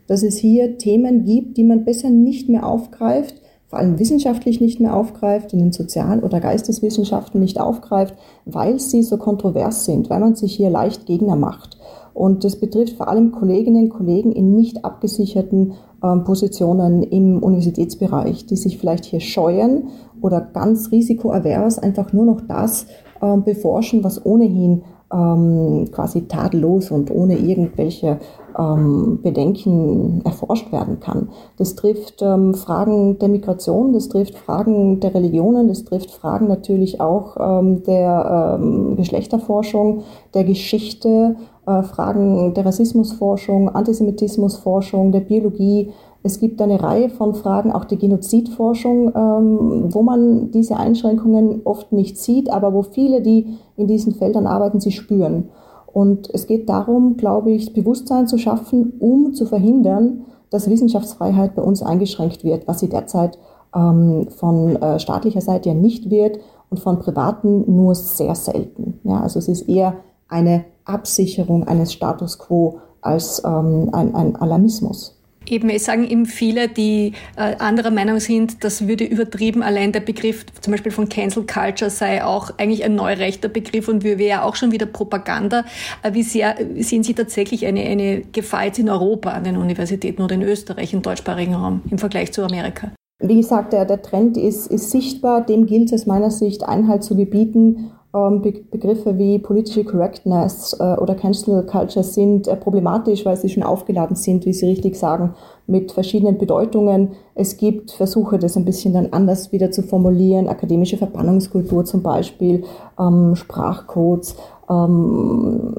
[0.08, 3.36] dass es hier Themen gibt, die man besser nicht mehr aufgreift,
[3.68, 9.04] vor allem wissenschaftlich nicht mehr aufgreift, in den Sozial- oder Geisteswissenschaften nicht aufgreift, weil sie
[9.04, 11.78] so kontrovers sind, weil man sich hier leicht Gegner macht.
[12.16, 18.46] Und das betrifft vor allem Kolleginnen und Kollegen in nicht abgesicherten ähm, Positionen im Universitätsbereich,
[18.46, 19.90] die sich vielleicht hier scheuen
[20.22, 22.88] oder ganz risikoavers einfach nur noch das
[23.22, 28.20] ähm, beforschen, was ohnehin ähm, quasi tadellos und ohne irgendwelche
[28.58, 31.30] ähm, Bedenken erforscht werden kann.
[31.58, 37.02] Das trifft ähm, Fragen der Migration, das trifft Fragen der Religionen, das trifft Fragen natürlich
[37.02, 40.04] auch ähm, der ähm, Geschlechterforschung,
[40.34, 47.72] der Geschichte, äh, Fragen der Rassismusforschung, Antisemitismusforschung, der Biologie, Es gibt eine Reihe von Fragen,
[47.72, 53.58] auch die Genozidforschung, ähm, wo man diese Einschränkungen oft nicht sieht, aber wo viele, die
[53.78, 55.50] in diesen Feldern arbeiten, sie spüren.
[55.88, 61.62] Und es geht darum, glaube ich, Bewusstsein zu schaffen, um zu verhindern, dass Wissenschaftsfreiheit bei
[61.62, 63.38] uns eingeschränkt wird, was sie derzeit
[63.76, 69.00] ähm, von äh, staatlicher Seite ja nicht wird und von Privaten nur sehr selten.
[69.04, 69.96] Ja, also es ist eher
[70.28, 75.19] eine Absicherung eines Status quo als ähm, ein, ein Alarmismus.
[75.50, 79.64] Eben, es sagen eben viele, die äh, anderer Meinung sind, das würde übertrieben.
[79.64, 84.04] Allein der Begriff zum Beispiel von Cancel Culture sei auch eigentlich ein neurechter Begriff und
[84.04, 85.66] wäre ja auch schon wieder Propaganda.
[86.04, 90.22] Äh, wie sehr sehen Sie tatsächlich eine, eine Gefahr jetzt in Europa an den Universitäten
[90.22, 92.92] oder in Österreich, im deutschsprachigen Raum im Vergleich zu Amerika?
[93.22, 95.46] Wie gesagt, der, der Trend ist, ist sichtbar.
[95.46, 97.92] Dem gilt es meiner Sicht Einhalt zu gebieten.
[98.12, 103.62] Ähm, Begriffe wie Political Correctness äh, oder Cancel Culture sind äh, problematisch, weil sie schon
[103.62, 105.36] aufgeladen sind, wie Sie richtig sagen,
[105.68, 107.10] mit verschiedenen Bedeutungen.
[107.36, 112.64] Es gibt Versuche, das ein bisschen dann anders wieder zu formulieren, akademische Verbannungskultur zum Beispiel,
[113.00, 114.36] ähm, Sprachcodes.
[114.68, 115.76] Ähm,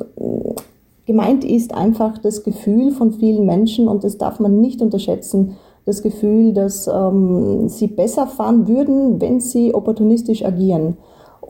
[1.07, 6.01] gemeint ist einfach das Gefühl von vielen Menschen, und das darf man nicht unterschätzen, das
[6.01, 10.97] Gefühl, dass ähm, sie besser fahren würden, wenn sie opportunistisch agieren.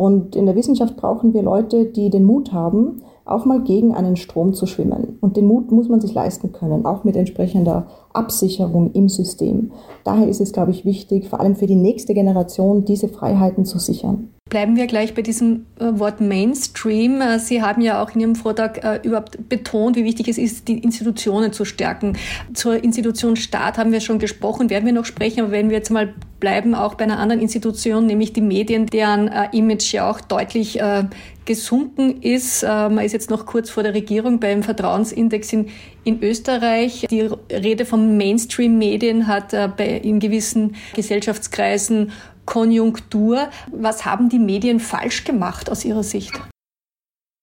[0.01, 4.17] Und in der Wissenschaft brauchen wir Leute, die den Mut haben, auch mal gegen einen
[4.17, 5.19] Strom zu schwimmen.
[5.21, 9.73] Und den Mut muss man sich leisten können, auch mit entsprechender Absicherung im System.
[10.03, 13.79] Daher ist es, glaube ich, wichtig, vor allem für die nächste Generation, diese Freiheiten zu
[13.79, 14.31] sichern.
[14.51, 17.21] Bleiben wir gleich bei diesem äh, Wort Mainstream.
[17.21, 20.67] Äh, Sie haben ja auch in Ihrem Vortrag äh, überhaupt betont, wie wichtig es ist,
[20.67, 22.19] die Institutionen zu stärken.
[22.53, 25.91] Zur Institution Staat haben wir schon gesprochen, werden wir noch sprechen, aber wenn wir jetzt
[25.91, 30.81] mal bleiben, auch bei einer anderen Institution, nämlich die Medien, deren Image ja auch deutlich
[31.45, 32.63] gesunken ist.
[32.63, 35.69] Man ist jetzt noch kurz vor der Regierung beim Vertrauensindex in,
[36.03, 37.07] in Österreich.
[37.11, 42.13] Die Rede von Mainstream-Medien hat in gewissen Gesellschaftskreisen
[42.51, 43.39] Konjunktur.
[43.73, 46.33] Was haben die Medien falsch gemacht aus Ihrer Sicht?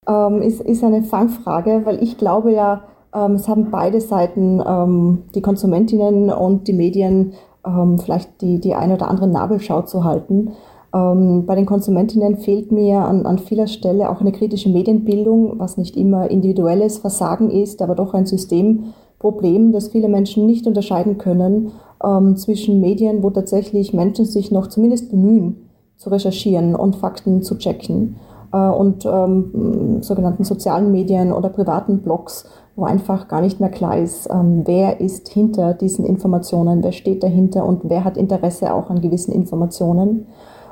[0.08, 2.84] Ähm, ist, ist eine Fangfrage, weil ich glaube ja,
[3.15, 7.34] ähm, es haben beide Seiten, ähm, die Konsumentinnen und die Medien,
[7.65, 10.52] ähm, vielleicht die, die eine oder andere Nabelschau zu halten.
[10.93, 15.78] Ähm, bei den Konsumentinnen fehlt mir an, an vieler Stelle auch eine kritische Medienbildung, was
[15.78, 21.72] nicht immer individuelles Versagen ist, aber doch ein Systemproblem, das viele Menschen nicht unterscheiden können
[22.04, 27.58] ähm, zwischen Medien, wo tatsächlich Menschen sich noch zumindest bemühen, zu recherchieren und Fakten zu
[27.58, 28.18] checken,
[28.52, 33.98] äh, und ähm, sogenannten sozialen Medien oder privaten Blogs, wo einfach gar nicht mehr klar
[33.98, 38.90] ist, ähm, wer ist hinter diesen Informationen, wer steht dahinter und wer hat Interesse auch
[38.90, 40.28] an gewissen Informationen.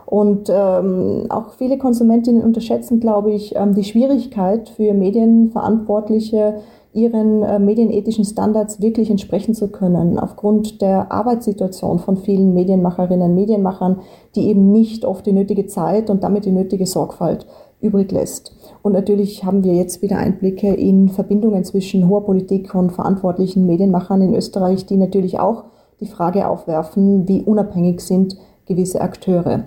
[0.06, 6.60] Und ähm, auch viele Konsumentinnen unterschätzen, glaube ich, ähm, die Schwierigkeit für Medienverantwortliche,
[6.96, 13.36] ihren äh, medienethischen Standards wirklich entsprechen zu können, aufgrund der Arbeitssituation von vielen Medienmacherinnen und
[13.36, 14.00] Medienmachern,
[14.36, 17.46] die eben nicht oft die nötige Zeit und damit die nötige Sorgfalt
[17.82, 18.56] übrig lässt.
[18.82, 24.22] Und natürlich haben wir jetzt wieder Einblicke in Verbindungen zwischen hoher Politik und verantwortlichen Medienmachern
[24.22, 25.66] in Österreich, die natürlich auch
[26.00, 29.66] die Frage aufwerfen, wie unabhängig sind gewisse Akteure.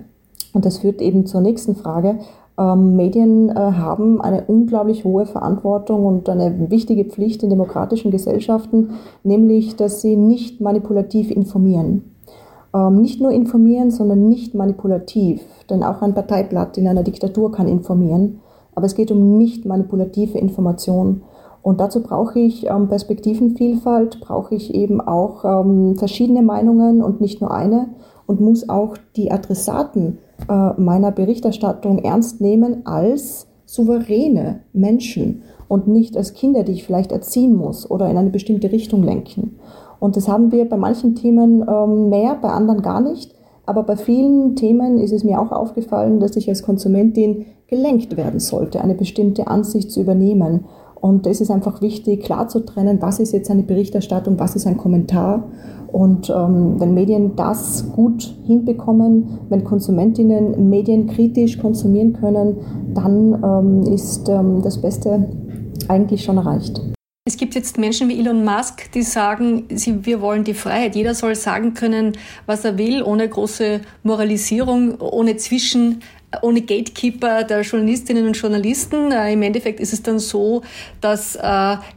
[0.53, 2.19] Und das führt eben zur nächsten Frage,
[2.59, 8.89] ähm, Medien äh, haben eine unglaublich hohe Verantwortung und eine wichtige Pflicht in demokratischen Gesellschaften,
[9.23, 12.15] nämlich, dass sie nicht manipulativ informieren.
[12.73, 15.41] Ähm, nicht nur informieren, sondern nicht manipulativ.
[15.69, 18.41] Denn auch ein Parteiblatt in einer Diktatur kann informieren.
[18.75, 21.21] Aber es geht um nicht manipulative Information.
[21.61, 27.41] Und dazu brauche ich ähm, Perspektivenvielfalt, brauche ich eben auch ähm, verschiedene Meinungen und nicht
[27.41, 27.89] nur eine
[28.27, 36.33] und muss auch die Adressaten meiner Berichterstattung ernst nehmen als souveräne Menschen und nicht als
[36.33, 39.59] Kinder, die ich vielleicht erziehen muss oder in eine bestimmte Richtung lenken.
[39.99, 43.35] Und das haben wir bei manchen Themen ähm, mehr, bei anderen gar nicht.
[43.65, 48.39] Aber bei vielen Themen ist es mir auch aufgefallen, dass ich als Konsumentin gelenkt werden
[48.39, 50.65] sollte, eine bestimmte Ansicht zu übernehmen.
[51.01, 54.67] Und es ist einfach wichtig, klar zu trennen, was ist jetzt eine Berichterstattung, was ist
[54.67, 55.43] ein Kommentar.
[55.91, 62.57] Und ähm, wenn Medien das gut hinbekommen, wenn Konsumentinnen Medien kritisch konsumieren können,
[62.93, 65.29] dann ähm, ist ähm, das Beste
[65.87, 66.81] eigentlich schon erreicht.
[67.25, 70.95] Es gibt jetzt Menschen wie Elon Musk, die sagen, sie, wir wollen die Freiheit.
[70.95, 72.13] Jeder soll sagen können,
[72.47, 75.99] was er will, ohne große Moralisierung, ohne Zwischen
[76.41, 79.11] ohne Gatekeeper der Journalistinnen und Journalisten.
[79.11, 80.61] Äh, Im Endeffekt ist es dann so,
[81.01, 81.41] dass äh,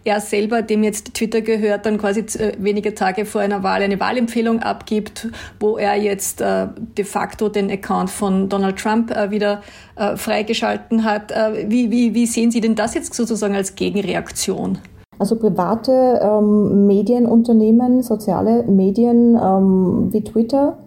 [0.05, 4.01] er selber, dem jetzt Twitter gehört, dann quasi äh, wenige Tage vor einer Wahl eine
[4.01, 5.29] Wahlempfehlung abgibt,
[5.61, 9.63] wo er jetzt äh, de facto den Account von Donald Trump äh, wieder
[9.97, 11.33] äh, freigeschalten hat.
[11.69, 14.79] wie, wie, wie sehen Sie denn das jetzt sozusagen als Gegenreaktion?
[15.19, 20.79] Also private ähm, Medienunternehmen, soziale Medien ähm, wie Twitter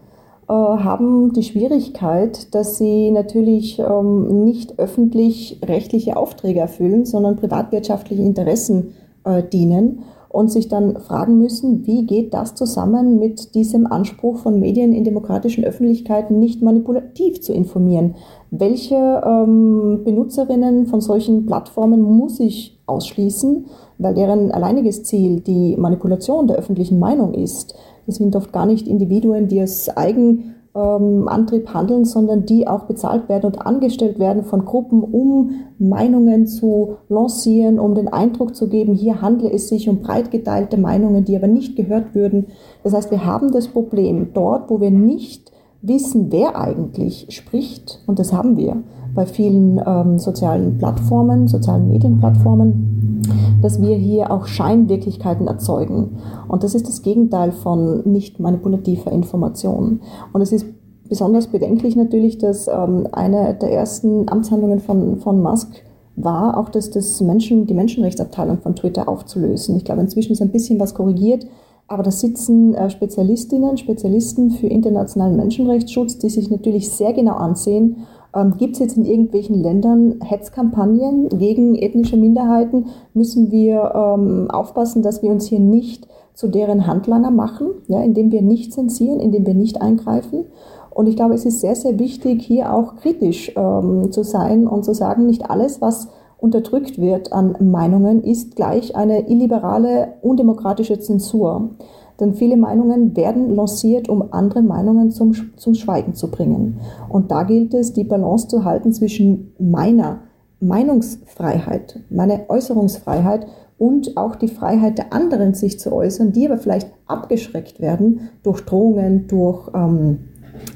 [0.53, 8.93] haben die Schwierigkeit, dass sie natürlich ähm, nicht öffentlich rechtliche Aufträge erfüllen, sondern privatwirtschaftliche Interessen
[9.23, 10.03] äh, dienen
[10.35, 15.05] und sich dann fragen müssen, wie geht das zusammen mit diesem Anspruch von Medien in
[15.05, 18.15] demokratischen Öffentlichkeiten nicht manipulativ zu informieren?
[18.51, 23.65] Welche ähm, Benutzerinnen von solchen Plattformen muss ich ausschließen,
[23.97, 27.73] weil deren alleiniges Ziel die Manipulation der öffentlichen Meinung ist?
[28.05, 32.83] Das sind oft gar nicht Individuen, die aus eigen ähm, Antrieb handeln, sondern die auch
[32.83, 38.67] bezahlt werden und angestellt werden von Gruppen, um Meinungen zu lancieren, um den Eindruck zu
[38.67, 42.47] geben, hier handle es sich um breit geteilte Meinungen, die aber nicht gehört würden.
[42.83, 48.19] Das heißt, wir haben das Problem dort, wo wir nicht wissen, wer eigentlich spricht, und
[48.19, 48.83] das haben wir
[49.15, 53.21] bei vielen ähm, sozialen Plattformen, sozialen Medienplattformen,
[53.61, 56.17] dass wir hier auch Scheinwirklichkeiten erzeugen.
[56.47, 60.01] Und das ist das Gegenteil von nicht manipulativer Information.
[60.33, 60.65] Und es ist
[61.07, 65.69] besonders bedenklich natürlich, dass ähm, eine der ersten Amtshandlungen von, von Musk
[66.15, 69.75] war, auch das, das Menschen, die Menschenrechtsabteilung von Twitter aufzulösen.
[69.75, 71.45] Ich glaube, inzwischen ist ein bisschen was korrigiert,
[71.87, 77.97] aber da sitzen äh, Spezialistinnen, Spezialisten für internationalen Menschenrechtsschutz, die sich natürlich sehr genau ansehen,
[78.35, 82.87] ähm, Gibt es jetzt in irgendwelchen Ländern Hetzkampagnen gegen ethnische Minderheiten?
[83.13, 88.31] Müssen wir ähm, aufpassen, dass wir uns hier nicht zu deren Handlanger machen, ja, indem
[88.31, 90.45] wir nicht zensieren, indem wir nicht eingreifen?
[90.91, 94.85] Und ich glaube, es ist sehr, sehr wichtig, hier auch kritisch ähm, zu sein und
[94.85, 101.71] zu sagen, nicht alles, was unterdrückt wird an Meinungen, ist gleich eine illiberale, undemokratische Zensur.
[102.19, 106.79] Denn viele Meinungen werden lanciert, um andere Meinungen zum, zum Schweigen zu bringen.
[107.09, 110.19] Und da gilt es, die Balance zu halten zwischen meiner
[110.61, 113.47] Meinungsfreiheit, meiner Äußerungsfreiheit
[113.77, 118.61] und auch die Freiheit der anderen, sich zu äußern, die aber vielleicht abgeschreckt werden durch
[118.61, 120.19] Drohungen, durch ähm,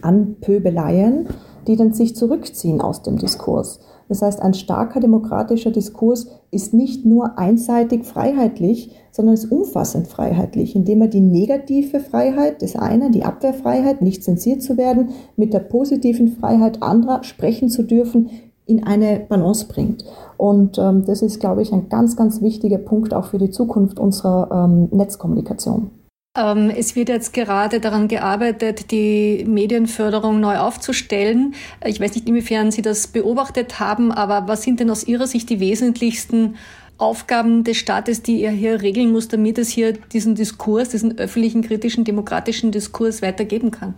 [0.01, 1.27] Anpöbeleien,
[1.67, 3.79] die dann sich zurückziehen aus dem Diskurs.
[4.09, 10.75] Das heißt, ein starker demokratischer Diskurs ist nicht nur einseitig freiheitlich, sondern ist umfassend freiheitlich,
[10.75, 15.59] indem er die negative Freiheit des einen, die Abwehrfreiheit, nicht zensiert zu werden, mit der
[15.59, 18.29] positiven Freiheit anderer sprechen zu dürfen,
[18.65, 20.05] in eine Balance bringt.
[20.37, 23.99] Und ähm, das ist, glaube ich, ein ganz, ganz wichtiger Punkt auch für die Zukunft
[23.99, 25.91] unserer ähm, Netzkommunikation.
[26.39, 31.55] Ähm, es wird jetzt gerade daran gearbeitet, die Medienförderung neu aufzustellen.
[31.85, 35.49] Ich weiß nicht, inwiefern Sie das beobachtet haben, aber was sind denn aus Ihrer Sicht
[35.49, 36.55] die wesentlichsten
[36.97, 41.61] Aufgaben des Staates, die er hier regeln muss, damit es hier diesen Diskurs, diesen öffentlichen,
[41.61, 43.95] kritischen, demokratischen Diskurs weitergeben kann?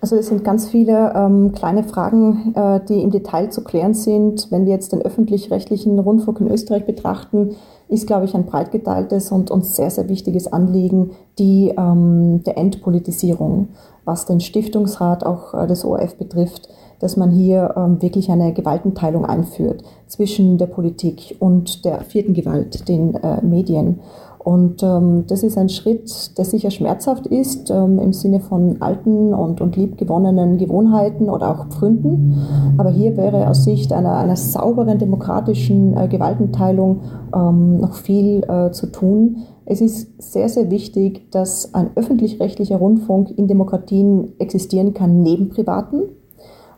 [0.00, 4.50] Also es sind ganz viele ähm, kleine Fragen, äh, die im Detail zu klären sind.
[4.50, 7.54] Wenn wir jetzt den öffentlich-rechtlichen Rundfunk in Österreich betrachten,
[7.88, 12.56] ist, glaube ich, ein breit geteiltes und uns sehr, sehr wichtiges Anliegen die ähm, der
[12.56, 13.68] Entpolitisierung,
[14.04, 16.68] was den Stiftungsrat auch äh, des ORF betrifft,
[17.00, 22.88] dass man hier ähm, wirklich eine Gewaltenteilung einführt zwischen der Politik und der vierten Gewalt,
[22.88, 24.00] den äh, Medien.
[24.42, 29.34] Und ähm, das ist ein Schritt, der sicher schmerzhaft ist ähm, im Sinne von alten
[29.34, 32.42] und, und liebgewonnenen Gewohnheiten oder auch Pfründen.
[32.78, 37.00] Aber hier wäre aus Sicht einer, einer sauberen demokratischen äh, Gewaltenteilung
[37.34, 39.42] ähm, noch viel äh, zu tun.
[39.66, 46.04] Es ist sehr, sehr wichtig, dass ein öffentlich-rechtlicher Rundfunk in Demokratien existieren kann neben privaten.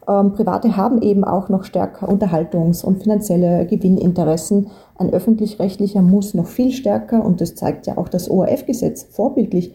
[0.09, 4.69] Ähm, Private haben eben auch noch stärker Unterhaltungs- und finanzielle Gewinninteressen.
[4.97, 9.75] Ein öffentlich-rechtlicher muss noch viel stärker, und das zeigt ja auch das ORF-Gesetz vorbildlich,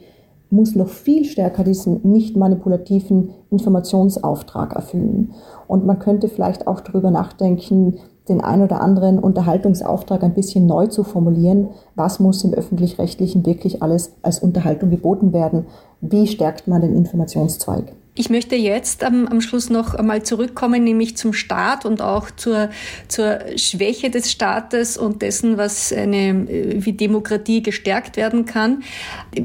[0.49, 5.33] muss noch viel stärker diesen nicht manipulativen Informationsauftrag erfüllen.
[5.67, 7.97] Und man könnte vielleicht auch darüber nachdenken,
[8.29, 11.69] den ein oder anderen Unterhaltungsauftrag ein bisschen neu zu formulieren.
[11.95, 15.65] Was muss im öffentlich-rechtlichen wirklich alles als Unterhaltung geboten werden?
[16.01, 17.93] Wie stärkt man den Informationszweig?
[18.19, 22.69] Ich möchte jetzt am, am Schluss noch einmal zurückkommen, nämlich zum Staat und auch zur,
[23.08, 26.47] zur Schwäche des Staates und dessen, was eine,
[26.84, 28.82] wie Demokratie gestärkt werden kann.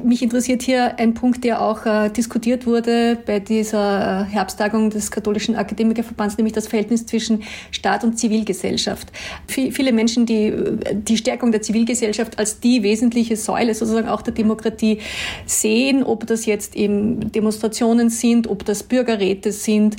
[0.02, 5.54] Mich interessiert hier ein Punkt, der auch äh, diskutiert wurde bei dieser Herbsttagung des Katholischen
[5.54, 9.12] Akademikerverbands, nämlich das Verhältnis zwischen Staat und Zivilgesellschaft.
[9.48, 10.50] Viele Menschen, die
[10.94, 14.98] die Stärkung der Zivilgesellschaft als die wesentliche Säule sozusagen auch der Demokratie
[15.44, 19.96] sehen, ob das jetzt eben Demonstrationen sind, ob das Bürgerräte sind,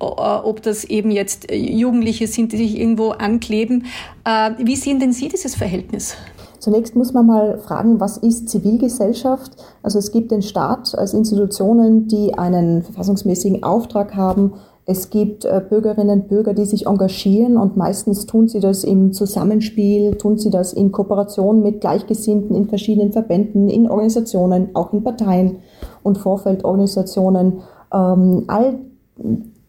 [0.00, 3.86] äh, ob das eben jetzt äh, Jugendliche sind, die sich irgendwo ankleben.
[4.24, 6.16] Äh, wie sehen denn Sie dieses Verhältnis?
[6.58, 9.52] Zunächst muss man mal fragen, was ist Zivilgesellschaft?
[9.82, 14.54] Also es gibt den Staat als Institutionen, die einen verfassungsmäßigen Auftrag haben,
[14.88, 20.14] Es gibt Bürgerinnen und Bürger, die sich engagieren und meistens tun sie das im Zusammenspiel,
[20.14, 25.56] tun sie das in Kooperation mit Gleichgesinnten in verschiedenen Verbänden, in Organisationen, auch in Parteien
[26.04, 27.62] und Vorfeldorganisationen.
[27.92, 28.78] Ähm, all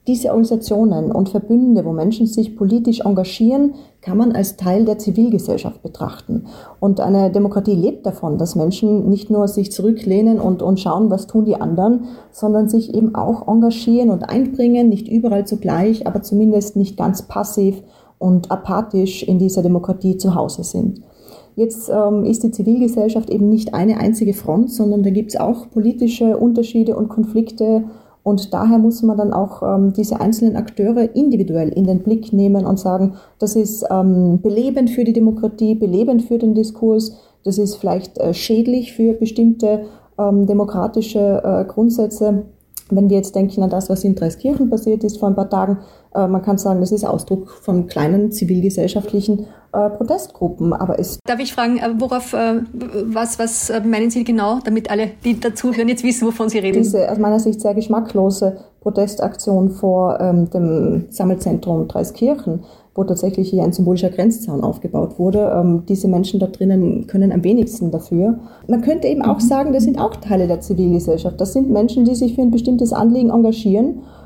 [0.07, 5.83] diese Organisationen und Verbünde, wo Menschen sich politisch engagieren, kann man als Teil der Zivilgesellschaft
[5.83, 6.45] betrachten.
[6.79, 11.27] Und eine Demokratie lebt davon, dass Menschen nicht nur sich zurücklehnen und, und schauen, was
[11.27, 16.77] tun die anderen, sondern sich eben auch engagieren und einbringen, nicht überall zugleich, aber zumindest
[16.77, 17.83] nicht ganz passiv
[18.17, 21.01] und apathisch in dieser Demokratie zu Hause sind.
[21.55, 25.69] Jetzt ähm, ist die Zivilgesellschaft eben nicht eine einzige Front, sondern da gibt es auch
[25.69, 27.83] politische Unterschiede und Konflikte
[28.27, 32.65] und daher muss man dann auch ähm, diese einzelnen Akteure individuell in den Blick nehmen
[32.65, 37.75] und sagen, das ist ähm, belebend für die Demokratie, belebend für den Diskurs, das ist
[37.75, 39.85] vielleicht äh, schädlich für bestimmte
[40.19, 42.43] ähm, demokratische äh, Grundsätze.
[42.89, 45.77] Wenn wir jetzt denken an das, was in Dreiskirchen passiert ist vor ein paar Tagen,
[46.25, 50.73] man kann sagen, das ist Ausdruck von kleinen zivilgesellschaftlichen äh, Protestgruppen.
[50.73, 55.39] Aber es Darf ich fragen, äh, worauf, was, was meinen Sie genau, damit alle, die
[55.39, 56.81] dazuhören, jetzt wissen, wovon Sie reden?
[56.81, 62.63] Diese aus meiner Sicht sehr geschmacklose Protestaktion vor ähm, dem Sammelzentrum Dreiskirchen,
[62.95, 65.51] wo tatsächlich hier ein symbolischer Grenzzaun aufgebaut wurde.
[65.53, 68.39] Ähm, diese Menschen da drinnen können am wenigsten dafür.
[68.67, 69.47] Man könnte eben auch mhm.
[69.47, 71.41] sagen, das sind auch Teile der Zivilgesellschaft.
[71.41, 74.16] Das sind Menschen, die sich für ein bestimmtes Anliegen engagieren äh,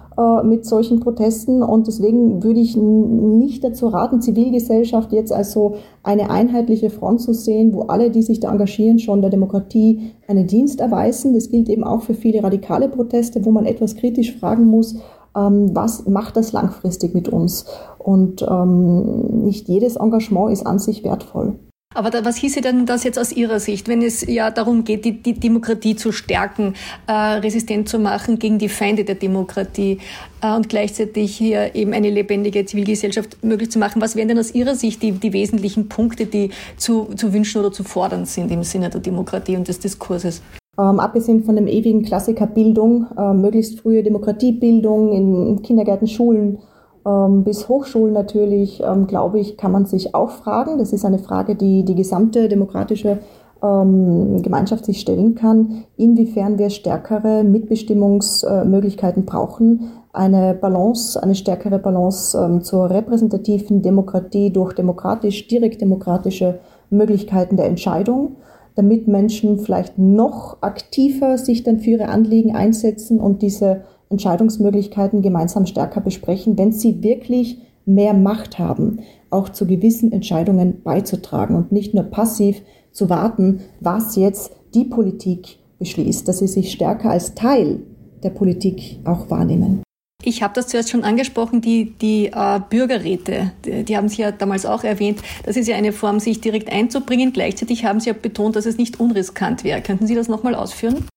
[0.43, 1.63] mit solchen Protesten.
[1.63, 7.33] Und deswegen würde ich nicht dazu raten, Zivilgesellschaft jetzt als so eine einheitliche Front zu
[7.33, 11.33] sehen, wo alle, die sich da engagieren, schon der Demokratie einen Dienst erweisen.
[11.33, 14.95] Das gilt eben auch für viele radikale Proteste, wo man etwas kritisch fragen muss,
[15.35, 17.65] ähm, was macht das langfristig mit uns?
[17.97, 21.55] Und ähm, nicht jedes Engagement ist an sich wertvoll.
[21.93, 25.03] Aber da, was hieße denn das jetzt aus Ihrer Sicht, wenn es ja darum geht,
[25.03, 26.75] die, die Demokratie zu stärken,
[27.07, 29.99] äh, resistent zu machen gegen die Feinde der Demokratie
[30.41, 34.01] äh, und gleichzeitig hier eben eine lebendige Zivilgesellschaft möglich zu machen?
[34.01, 37.73] Was wären denn aus Ihrer Sicht die, die wesentlichen Punkte, die zu, zu wünschen oder
[37.73, 40.41] zu fordern sind im Sinne der Demokratie und des Diskurses?
[40.79, 46.59] Ähm, abgesehen von dem ewigen Klassiker Bildung, äh, möglichst frühe Demokratiebildung in Kindergärten, Schulen,
[47.03, 50.77] bis Hochschulen natürlich, ähm, glaube ich, kann man sich auch fragen.
[50.77, 53.19] Das ist eine Frage, die die gesamte demokratische
[53.63, 62.37] ähm, Gemeinschaft sich stellen kann, inwiefern wir stärkere Mitbestimmungsmöglichkeiten brauchen, eine Balance, eine stärkere Balance
[62.37, 66.59] ähm, zur repräsentativen Demokratie durch demokratisch, direkt demokratische
[66.89, 68.37] Möglichkeiten der Entscheidung,
[68.75, 75.65] damit Menschen vielleicht noch aktiver sich dann für ihre Anliegen einsetzen und diese Entscheidungsmöglichkeiten gemeinsam
[75.65, 81.93] stärker besprechen, wenn sie wirklich mehr Macht haben, auch zu gewissen Entscheidungen beizutragen und nicht
[81.93, 87.79] nur passiv zu warten, was jetzt die Politik beschließt, dass sie sich stärker als Teil
[88.23, 89.81] der Politik auch wahrnehmen.
[90.23, 94.31] Ich habe das zuerst schon angesprochen, die, die äh, Bürgerräte, die, die, haben Sie ja
[94.31, 95.19] damals auch erwähnt.
[95.45, 97.33] Das ist ja eine Form, sich direkt einzubringen.
[97.33, 99.81] Gleichzeitig haben Sie ja betont, dass es nicht unriskant wäre.
[99.81, 101.07] Könnten Sie das nochmal ausführen?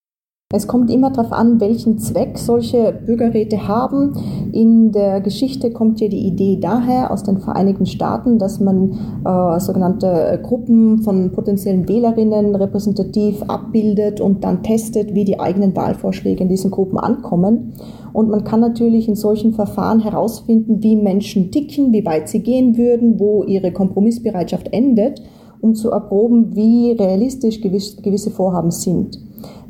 [0.53, 4.13] Es kommt immer darauf an, welchen Zweck solche Bürgerräte haben.
[4.53, 8.91] In der Geschichte kommt ja die Idee daher aus den Vereinigten Staaten, dass man
[9.25, 16.43] äh, sogenannte Gruppen von potenziellen Wählerinnen repräsentativ abbildet und dann testet, wie die eigenen Wahlvorschläge
[16.43, 17.73] in diesen Gruppen ankommen.
[18.13, 22.77] Und man kann natürlich in solchen Verfahren herausfinden, wie Menschen ticken, wie weit sie gehen
[22.77, 25.23] würden, wo ihre Kompromissbereitschaft endet,
[25.65, 29.19] um zu erproben, wie realistisch gewisse Vorhaben sind.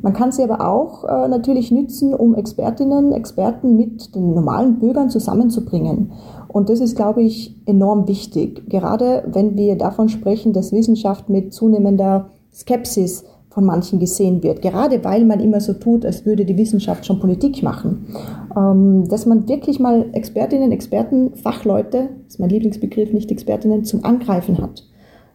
[0.02, 5.08] Man kann sie aber auch äh, natürlich nützen, um Expertinnen, Experten mit den normalen Bürgern
[5.08, 6.12] zusammenzubringen.
[6.48, 8.68] Und das ist, glaube ich, enorm wichtig.
[8.68, 14.60] Gerade wenn wir davon sprechen, dass Wissenschaft mit zunehmender Skepsis von manchen gesehen wird.
[14.60, 18.06] Gerade weil man immer so tut, als würde die Wissenschaft schon Politik machen.
[18.54, 24.04] Ähm, dass man wirklich mal Expertinnen, Experten, Fachleute, das ist mein Lieblingsbegriff, nicht Expertinnen, zum
[24.04, 24.84] Angreifen hat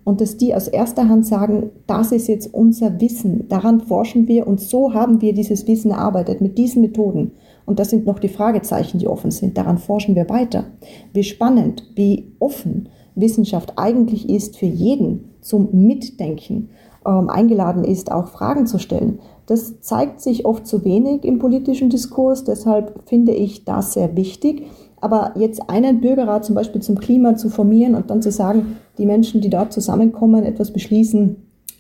[0.04, 4.48] und dass die aus erster Hand sagen, das ist jetzt unser Wissen, daran forschen wir
[4.48, 7.32] und so haben wir dieses Wissen erarbeitet mit diesen Methoden.
[7.66, 9.58] Und das sind noch die Fragezeichen, die offen sind.
[9.58, 10.66] Daran forschen wir weiter.
[11.14, 16.70] Wie spannend, wie offen Wissenschaft eigentlich ist für jeden zum Mitdenken,
[17.06, 19.20] ähm, eingeladen ist, auch Fragen zu stellen.
[19.46, 22.44] Das zeigt sich oft zu wenig im politischen Diskurs.
[22.44, 24.68] Deshalb finde ich das sehr wichtig.
[25.02, 29.06] Aber jetzt einen Bürgerrat zum Beispiel zum Klima zu formieren und dann zu sagen, die
[29.06, 31.36] Menschen, die dort zusammenkommen, etwas beschließen,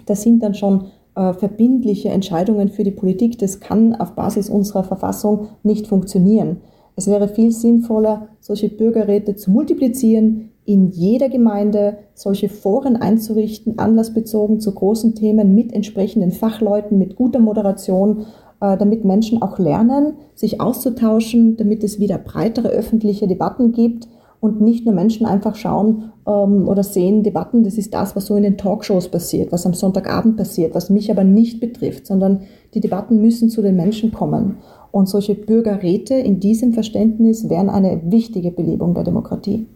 [0.07, 3.38] das sind dann schon äh, verbindliche Entscheidungen für die Politik.
[3.38, 6.57] Das kann auf Basis unserer Verfassung nicht funktionieren.
[6.95, 14.59] Es wäre viel sinnvoller, solche Bürgerräte zu multiplizieren, in jeder Gemeinde solche Foren einzurichten, anlassbezogen
[14.59, 18.26] zu großen Themen mit entsprechenden Fachleuten, mit guter Moderation
[18.62, 24.07] äh, damit Menschen auch lernen, sich auszutauschen, damit es wieder breitere öffentliche Debatten gibt
[24.39, 28.36] und nicht nur Menschen einfach schauen ähm, oder sehen, Debatten, das ist das, was so
[28.36, 32.41] in den Talkshows passiert, was am Sonntagabend passiert, was mich aber nicht betrifft, sondern
[32.74, 34.57] die Debatten müssen zu den Menschen kommen.
[34.91, 39.68] Und solche Bürgerräte in diesem Verständnis wären eine wichtige Belebung der Demokratie.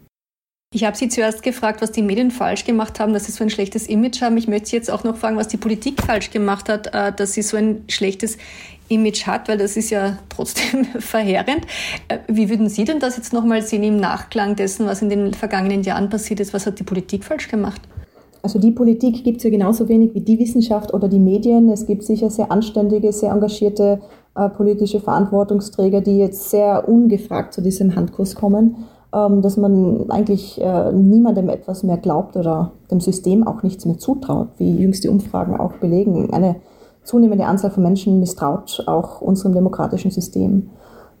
[0.76, 3.48] Ich habe Sie zuerst gefragt, was die Medien falsch gemacht haben, dass sie so ein
[3.48, 4.36] schlechtes Image haben.
[4.36, 7.32] Ich möchte Sie jetzt auch noch fragen, was die Politik falsch gemacht hat, äh, dass
[7.32, 8.36] sie so ein schlechtes
[8.90, 11.62] Image hat, weil das ist ja trotzdem verheerend.
[12.08, 15.32] Äh, wie würden Sie denn das jetzt nochmal sehen im Nachklang dessen, was in den
[15.32, 16.52] vergangenen Jahren passiert ist?
[16.52, 17.80] Was hat die Politik falsch gemacht?
[18.42, 21.70] Also die Politik gibt es ja genauso wenig wie die Wissenschaft oder die Medien.
[21.70, 24.02] Es gibt sicher sehr anständige, sehr engagierte
[24.34, 30.92] äh, politische Verantwortungsträger, die jetzt sehr ungefragt zu diesem Handkurs kommen, dass man eigentlich äh,
[30.92, 35.72] niemandem etwas mehr glaubt oder dem System auch nichts mehr zutraut, wie jüngste Umfragen auch
[35.74, 36.32] belegen.
[36.32, 36.56] Eine
[37.02, 40.70] zunehmende Anzahl von Menschen misstraut auch unserem demokratischen System.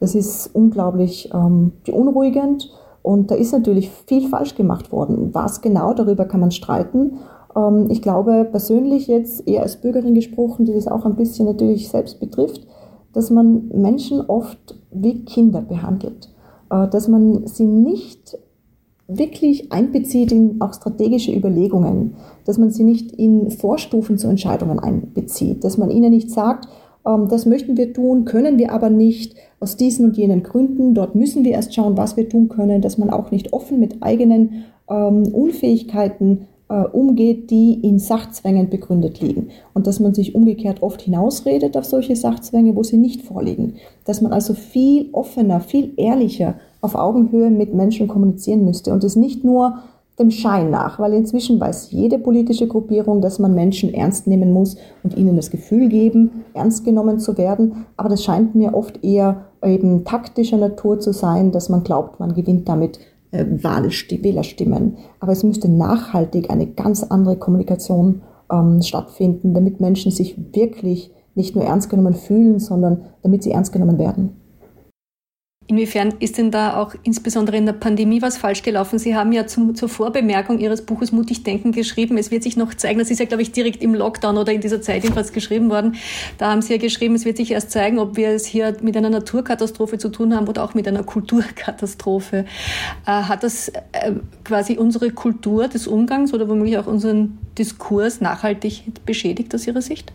[0.00, 2.70] Das ist unglaublich ähm, beunruhigend
[3.02, 5.30] und da ist natürlich viel falsch gemacht worden.
[5.32, 7.18] Was genau, darüber kann man streiten.
[7.56, 11.88] Ähm, ich glaube persönlich jetzt eher als Bürgerin gesprochen, die das auch ein bisschen natürlich
[11.88, 12.66] selbst betrifft,
[13.12, 16.28] dass man Menschen oft wie Kinder behandelt,
[16.68, 18.38] dass man sie nicht
[19.08, 22.14] wirklich einbezieht in auch strategische Überlegungen,
[22.44, 26.68] dass man sie nicht in Vorstufen zu Entscheidungen einbezieht, dass man ihnen nicht sagt,
[27.06, 30.94] ähm, das möchten wir tun, können wir aber nicht aus diesen und jenen Gründen.
[30.94, 34.02] Dort müssen wir erst schauen, was wir tun können, dass man auch nicht offen mit
[34.02, 39.50] eigenen ähm, Unfähigkeiten äh, umgeht, die in Sachzwängen begründet liegen.
[39.72, 43.74] Und dass man sich umgekehrt oft hinausredet auf solche Sachzwänge, wo sie nicht vorliegen.
[44.04, 49.16] Dass man also viel offener, viel ehrlicher auf Augenhöhe mit Menschen kommunizieren müsste und es
[49.16, 49.78] nicht nur
[50.18, 54.76] dem Schein nach, weil inzwischen weiß jede politische Gruppierung, dass man Menschen ernst nehmen muss
[55.02, 57.84] und ihnen das Gefühl geben, ernst genommen zu werden.
[57.96, 62.34] Aber das scheint mir oft eher eben taktischer Natur zu sein, dass man glaubt, man
[62.34, 63.15] gewinnt damit äh,
[64.22, 64.96] Wählerstimmen.
[65.20, 71.54] Aber es müsste nachhaltig eine ganz andere Kommunikation ähm, stattfinden, damit Menschen sich wirklich nicht
[71.54, 74.36] nur ernst genommen fühlen, sondern damit sie ernst genommen werden.
[75.68, 79.00] Inwiefern ist denn da auch insbesondere in der Pandemie was falsch gelaufen?
[79.00, 82.16] Sie haben ja zum, zur Vorbemerkung Ihres Buches Mutig Denken geschrieben.
[82.18, 84.60] Es wird sich noch zeigen, das ist ja, glaube ich, direkt im Lockdown oder in
[84.60, 85.96] dieser Zeit jedenfalls geschrieben worden.
[86.38, 88.96] Da haben Sie ja geschrieben, es wird sich erst zeigen, ob wir es hier mit
[88.96, 92.44] einer Naturkatastrophe zu tun haben oder auch mit einer Kulturkatastrophe.
[93.04, 94.12] Äh, hat das äh,
[94.44, 100.12] quasi unsere Kultur des Umgangs oder womöglich auch unseren Diskurs nachhaltig beschädigt aus Ihrer Sicht?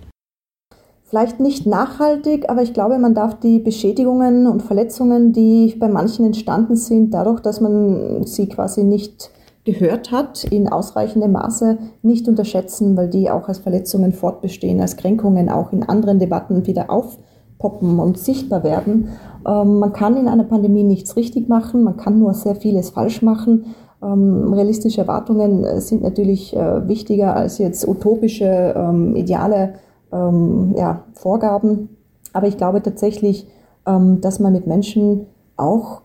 [1.12, 6.24] Vielleicht nicht nachhaltig, aber ich glaube, man darf die Beschädigungen und Verletzungen, die bei manchen
[6.24, 9.30] entstanden sind, dadurch, dass man sie quasi nicht
[9.66, 15.50] gehört hat, in ausreichendem Maße nicht unterschätzen, weil die auch als Verletzungen fortbestehen, als Kränkungen
[15.50, 19.10] auch in anderen Debatten wieder aufpoppen und sichtbar werden.
[19.46, 23.22] Ähm, man kann in einer Pandemie nichts richtig machen, man kann nur sehr vieles falsch
[23.22, 23.66] machen.
[24.02, 29.74] Ähm, realistische Erwartungen sind natürlich äh, wichtiger als jetzt utopische ähm, Ideale
[30.12, 31.98] ähm, ja, Vorgaben.
[32.34, 33.48] Aber ich glaube tatsächlich,
[33.86, 36.02] ähm, dass man mit Menschen auch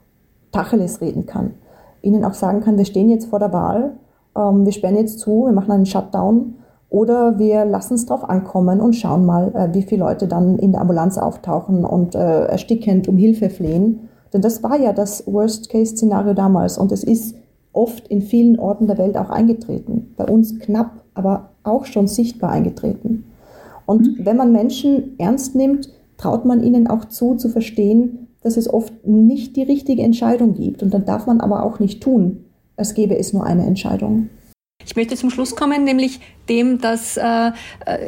[0.52, 1.54] Tacheles reden kann.
[2.02, 3.96] Ihnen auch sagen kann, wir stehen jetzt vor der Wahl,
[4.36, 6.54] ähm, wir sperren jetzt zu, wir machen einen Shutdown
[6.88, 10.72] oder wir lassen es drauf ankommen und schauen mal, äh, wie viele Leute dann in
[10.72, 14.08] der Ambulanz auftauchen und äh, erstickend um Hilfe flehen.
[14.32, 17.36] Denn das war ja das Worst-Case-Szenario damals und es ist
[17.72, 20.14] oft in vielen Orten der Welt auch eingetreten.
[20.16, 23.24] Bei uns knapp, aber auch schon sichtbar eingetreten.
[23.86, 24.26] Und mhm.
[24.26, 29.06] wenn man Menschen ernst nimmt, traut man ihnen auch zu, zu verstehen, dass es oft
[29.06, 30.82] nicht die richtige Entscheidung gibt.
[30.82, 32.44] Und dann darf man aber auch nicht tun,
[32.76, 34.28] als gäbe es nur eine Entscheidung.
[34.86, 37.50] Ich möchte zum Schluss kommen, nämlich dem, dass äh,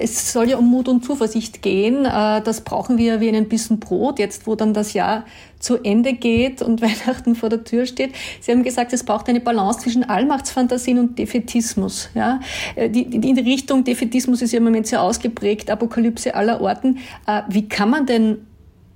[0.00, 2.04] es soll ja um Mut und Zuversicht gehen.
[2.04, 5.24] Äh, das brauchen wir wie einen Bissen Brot, jetzt wo dann das Jahr
[5.58, 8.14] zu Ende geht und Weihnachten vor der Tür steht.
[8.40, 12.10] Sie haben gesagt, es braucht eine Balance zwischen Allmachtsfantasien und Defetismus.
[12.14, 12.40] Ja?
[12.76, 16.98] Äh, die, die, die Richtung Defetismus ist ja im Moment sehr ausgeprägt, Apokalypse aller Orten.
[17.26, 18.38] Äh, wie kann man denn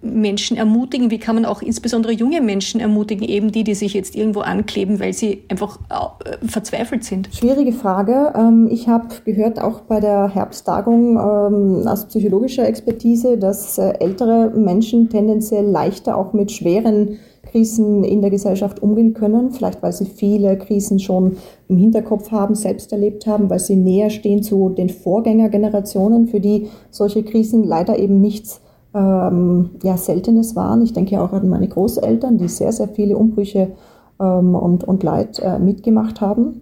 [0.02, 1.10] Menschen ermutigen?
[1.10, 5.00] Wie kann man auch insbesondere junge Menschen ermutigen, eben die, die sich jetzt irgendwo ankleben,
[5.00, 7.28] weil sie einfach äh, verzweifelt sind?
[7.32, 8.32] Schwierige Frage.
[8.36, 14.50] Ähm, ich habe gehört auch bei der Herbsttagung ähm, aus psychologischer Expertise, dass äh, ältere
[14.50, 17.18] Menschen tendenziell leichter auch mit schweren
[17.50, 19.52] Krisen in der Gesellschaft umgehen können.
[19.52, 21.36] Vielleicht weil sie viele Krisen schon
[21.68, 26.68] im Hinterkopf haben, selbst erlebt haben, weil sie näher stehen zu den Vorgängergenerationen, für die
[26.90, 28.60] solche Krisen leider eben nichts
[28.94, 30.82] ähm, ja, Seltenes waren.
[30.82, 33.72] Ich denke auch an meine Großeltern, die sehr, sehr viele Umbrüche
[34.20, 36.60] ähm, und, und Leid äh, mitgemacht haben.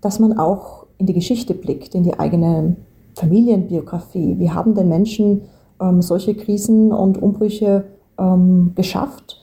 [0.00, 2.76] Dass man auch in die Geschichte blickt, in die eigene
[3.14, 4.38] Familienbiografie.
[4.38, 5.42] Wie haben denn Menschen
[5.80, 7.84] ähm, solche Krisen und Umbrüche
[8.18, 9.40] ähm, geschafft?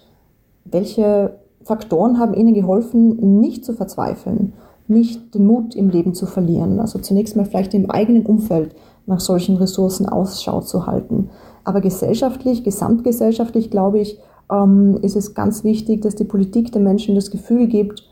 [0.65, 4.53] Welche Faktoren haben Ihnen geholfen, nicht zu verzweifeln,
[4.87, 6.79] nicht den Mut im Leben zu verlieren?
[6.79, 11.29] Also zunächst mal vielleicht im eigenen Umfeld nach solchen Ressourcen Ausschau zu halten.
[11.63, 14.19] Aber gesellschaftlich, gesamtgesellschaftlich, glaube ich,
[14.51, 18.03] ähm, ist es ganz wichtig, dass die Politik den Menschen das Gefühl gibt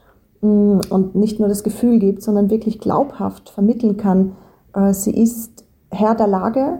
[0.41, 4.33] mm, und nicht nur das Gefühl gibt, sondern wirklich glaubhaft vermitteln kann,
[4.73, 6.79] äh, sie ist Herr der Lage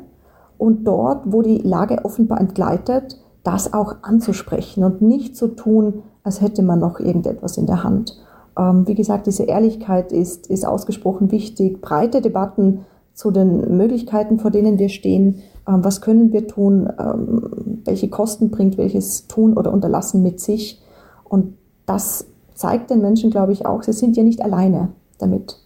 [0.58, 6.42] und dort, wo die Lage offenbar entgleitet, das auch anzusprechen und nicht zu tun, als
[6.42, 8.18] hätte man noch irgendetwas in der Hand.
[8.58, 11.82] Ähm, wie gesagt, diese Ehrlichkeit ist, ist ausgesprochen wichtig.
[11.82, 15.42] Breite Debatten zu den Möglichkeiten, vor denen wir stehen.
[15.70, 16.90] Ähm, was können wir tun?
[17.00, 20.82] Ähm, welche Kosten bringt welches Tun oder Unterlassen mit sich?
[21.24, 21.56] Und
[21.86, 25.58] das zeigt den Menschen, glaube ich, auch, sie sind ja nicht alleine damit.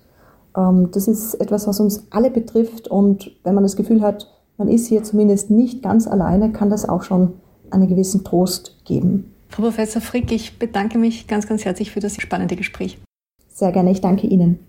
[0.56, 2.88] Das ist etwas, was uns alle betrifft.
[2.88, 4.28] Und wenn man das Gefühl hat,
[4.60, 7.34] man ist hier zumindest nicht ganz alleine, kann das auch schon
[7.72, 9.34] einen gewissen Trost geben.
[9.50, 13.00] Frau Professor Frick, ich bedanke mich ganz, ganz herzlich für das spannende Gespräch.
[13.48, 14.60] Sehr gerne, ich danke Ihnen.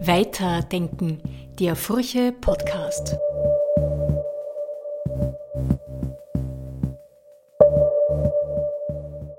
[0.00, 1.18] Weiterdenken,
[1.58, 3.16] der Furche Podcast.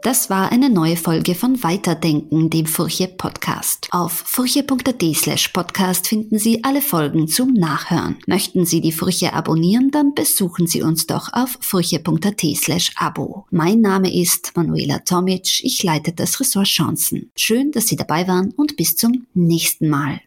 [0.01, 3.89] Das war eine neue Folge von Weiterdenken, dem Furche Podcast.
[3.91, 8.17] Auf furche.at slash podcast finden Sie alle Folgen zum Nachhören.
[8.27, 13.45] Möchten Sie die Furche abonnieren, dann besuchen Sie uns doch auf furche.at slash abo.
[13.49, 17.31] Mein Name ist Manuela Tomic, ich leite das Ressort Chancen.
[17.35, 20.21] Schön, dass Sie dabei waren und bis zum nächsten Mal.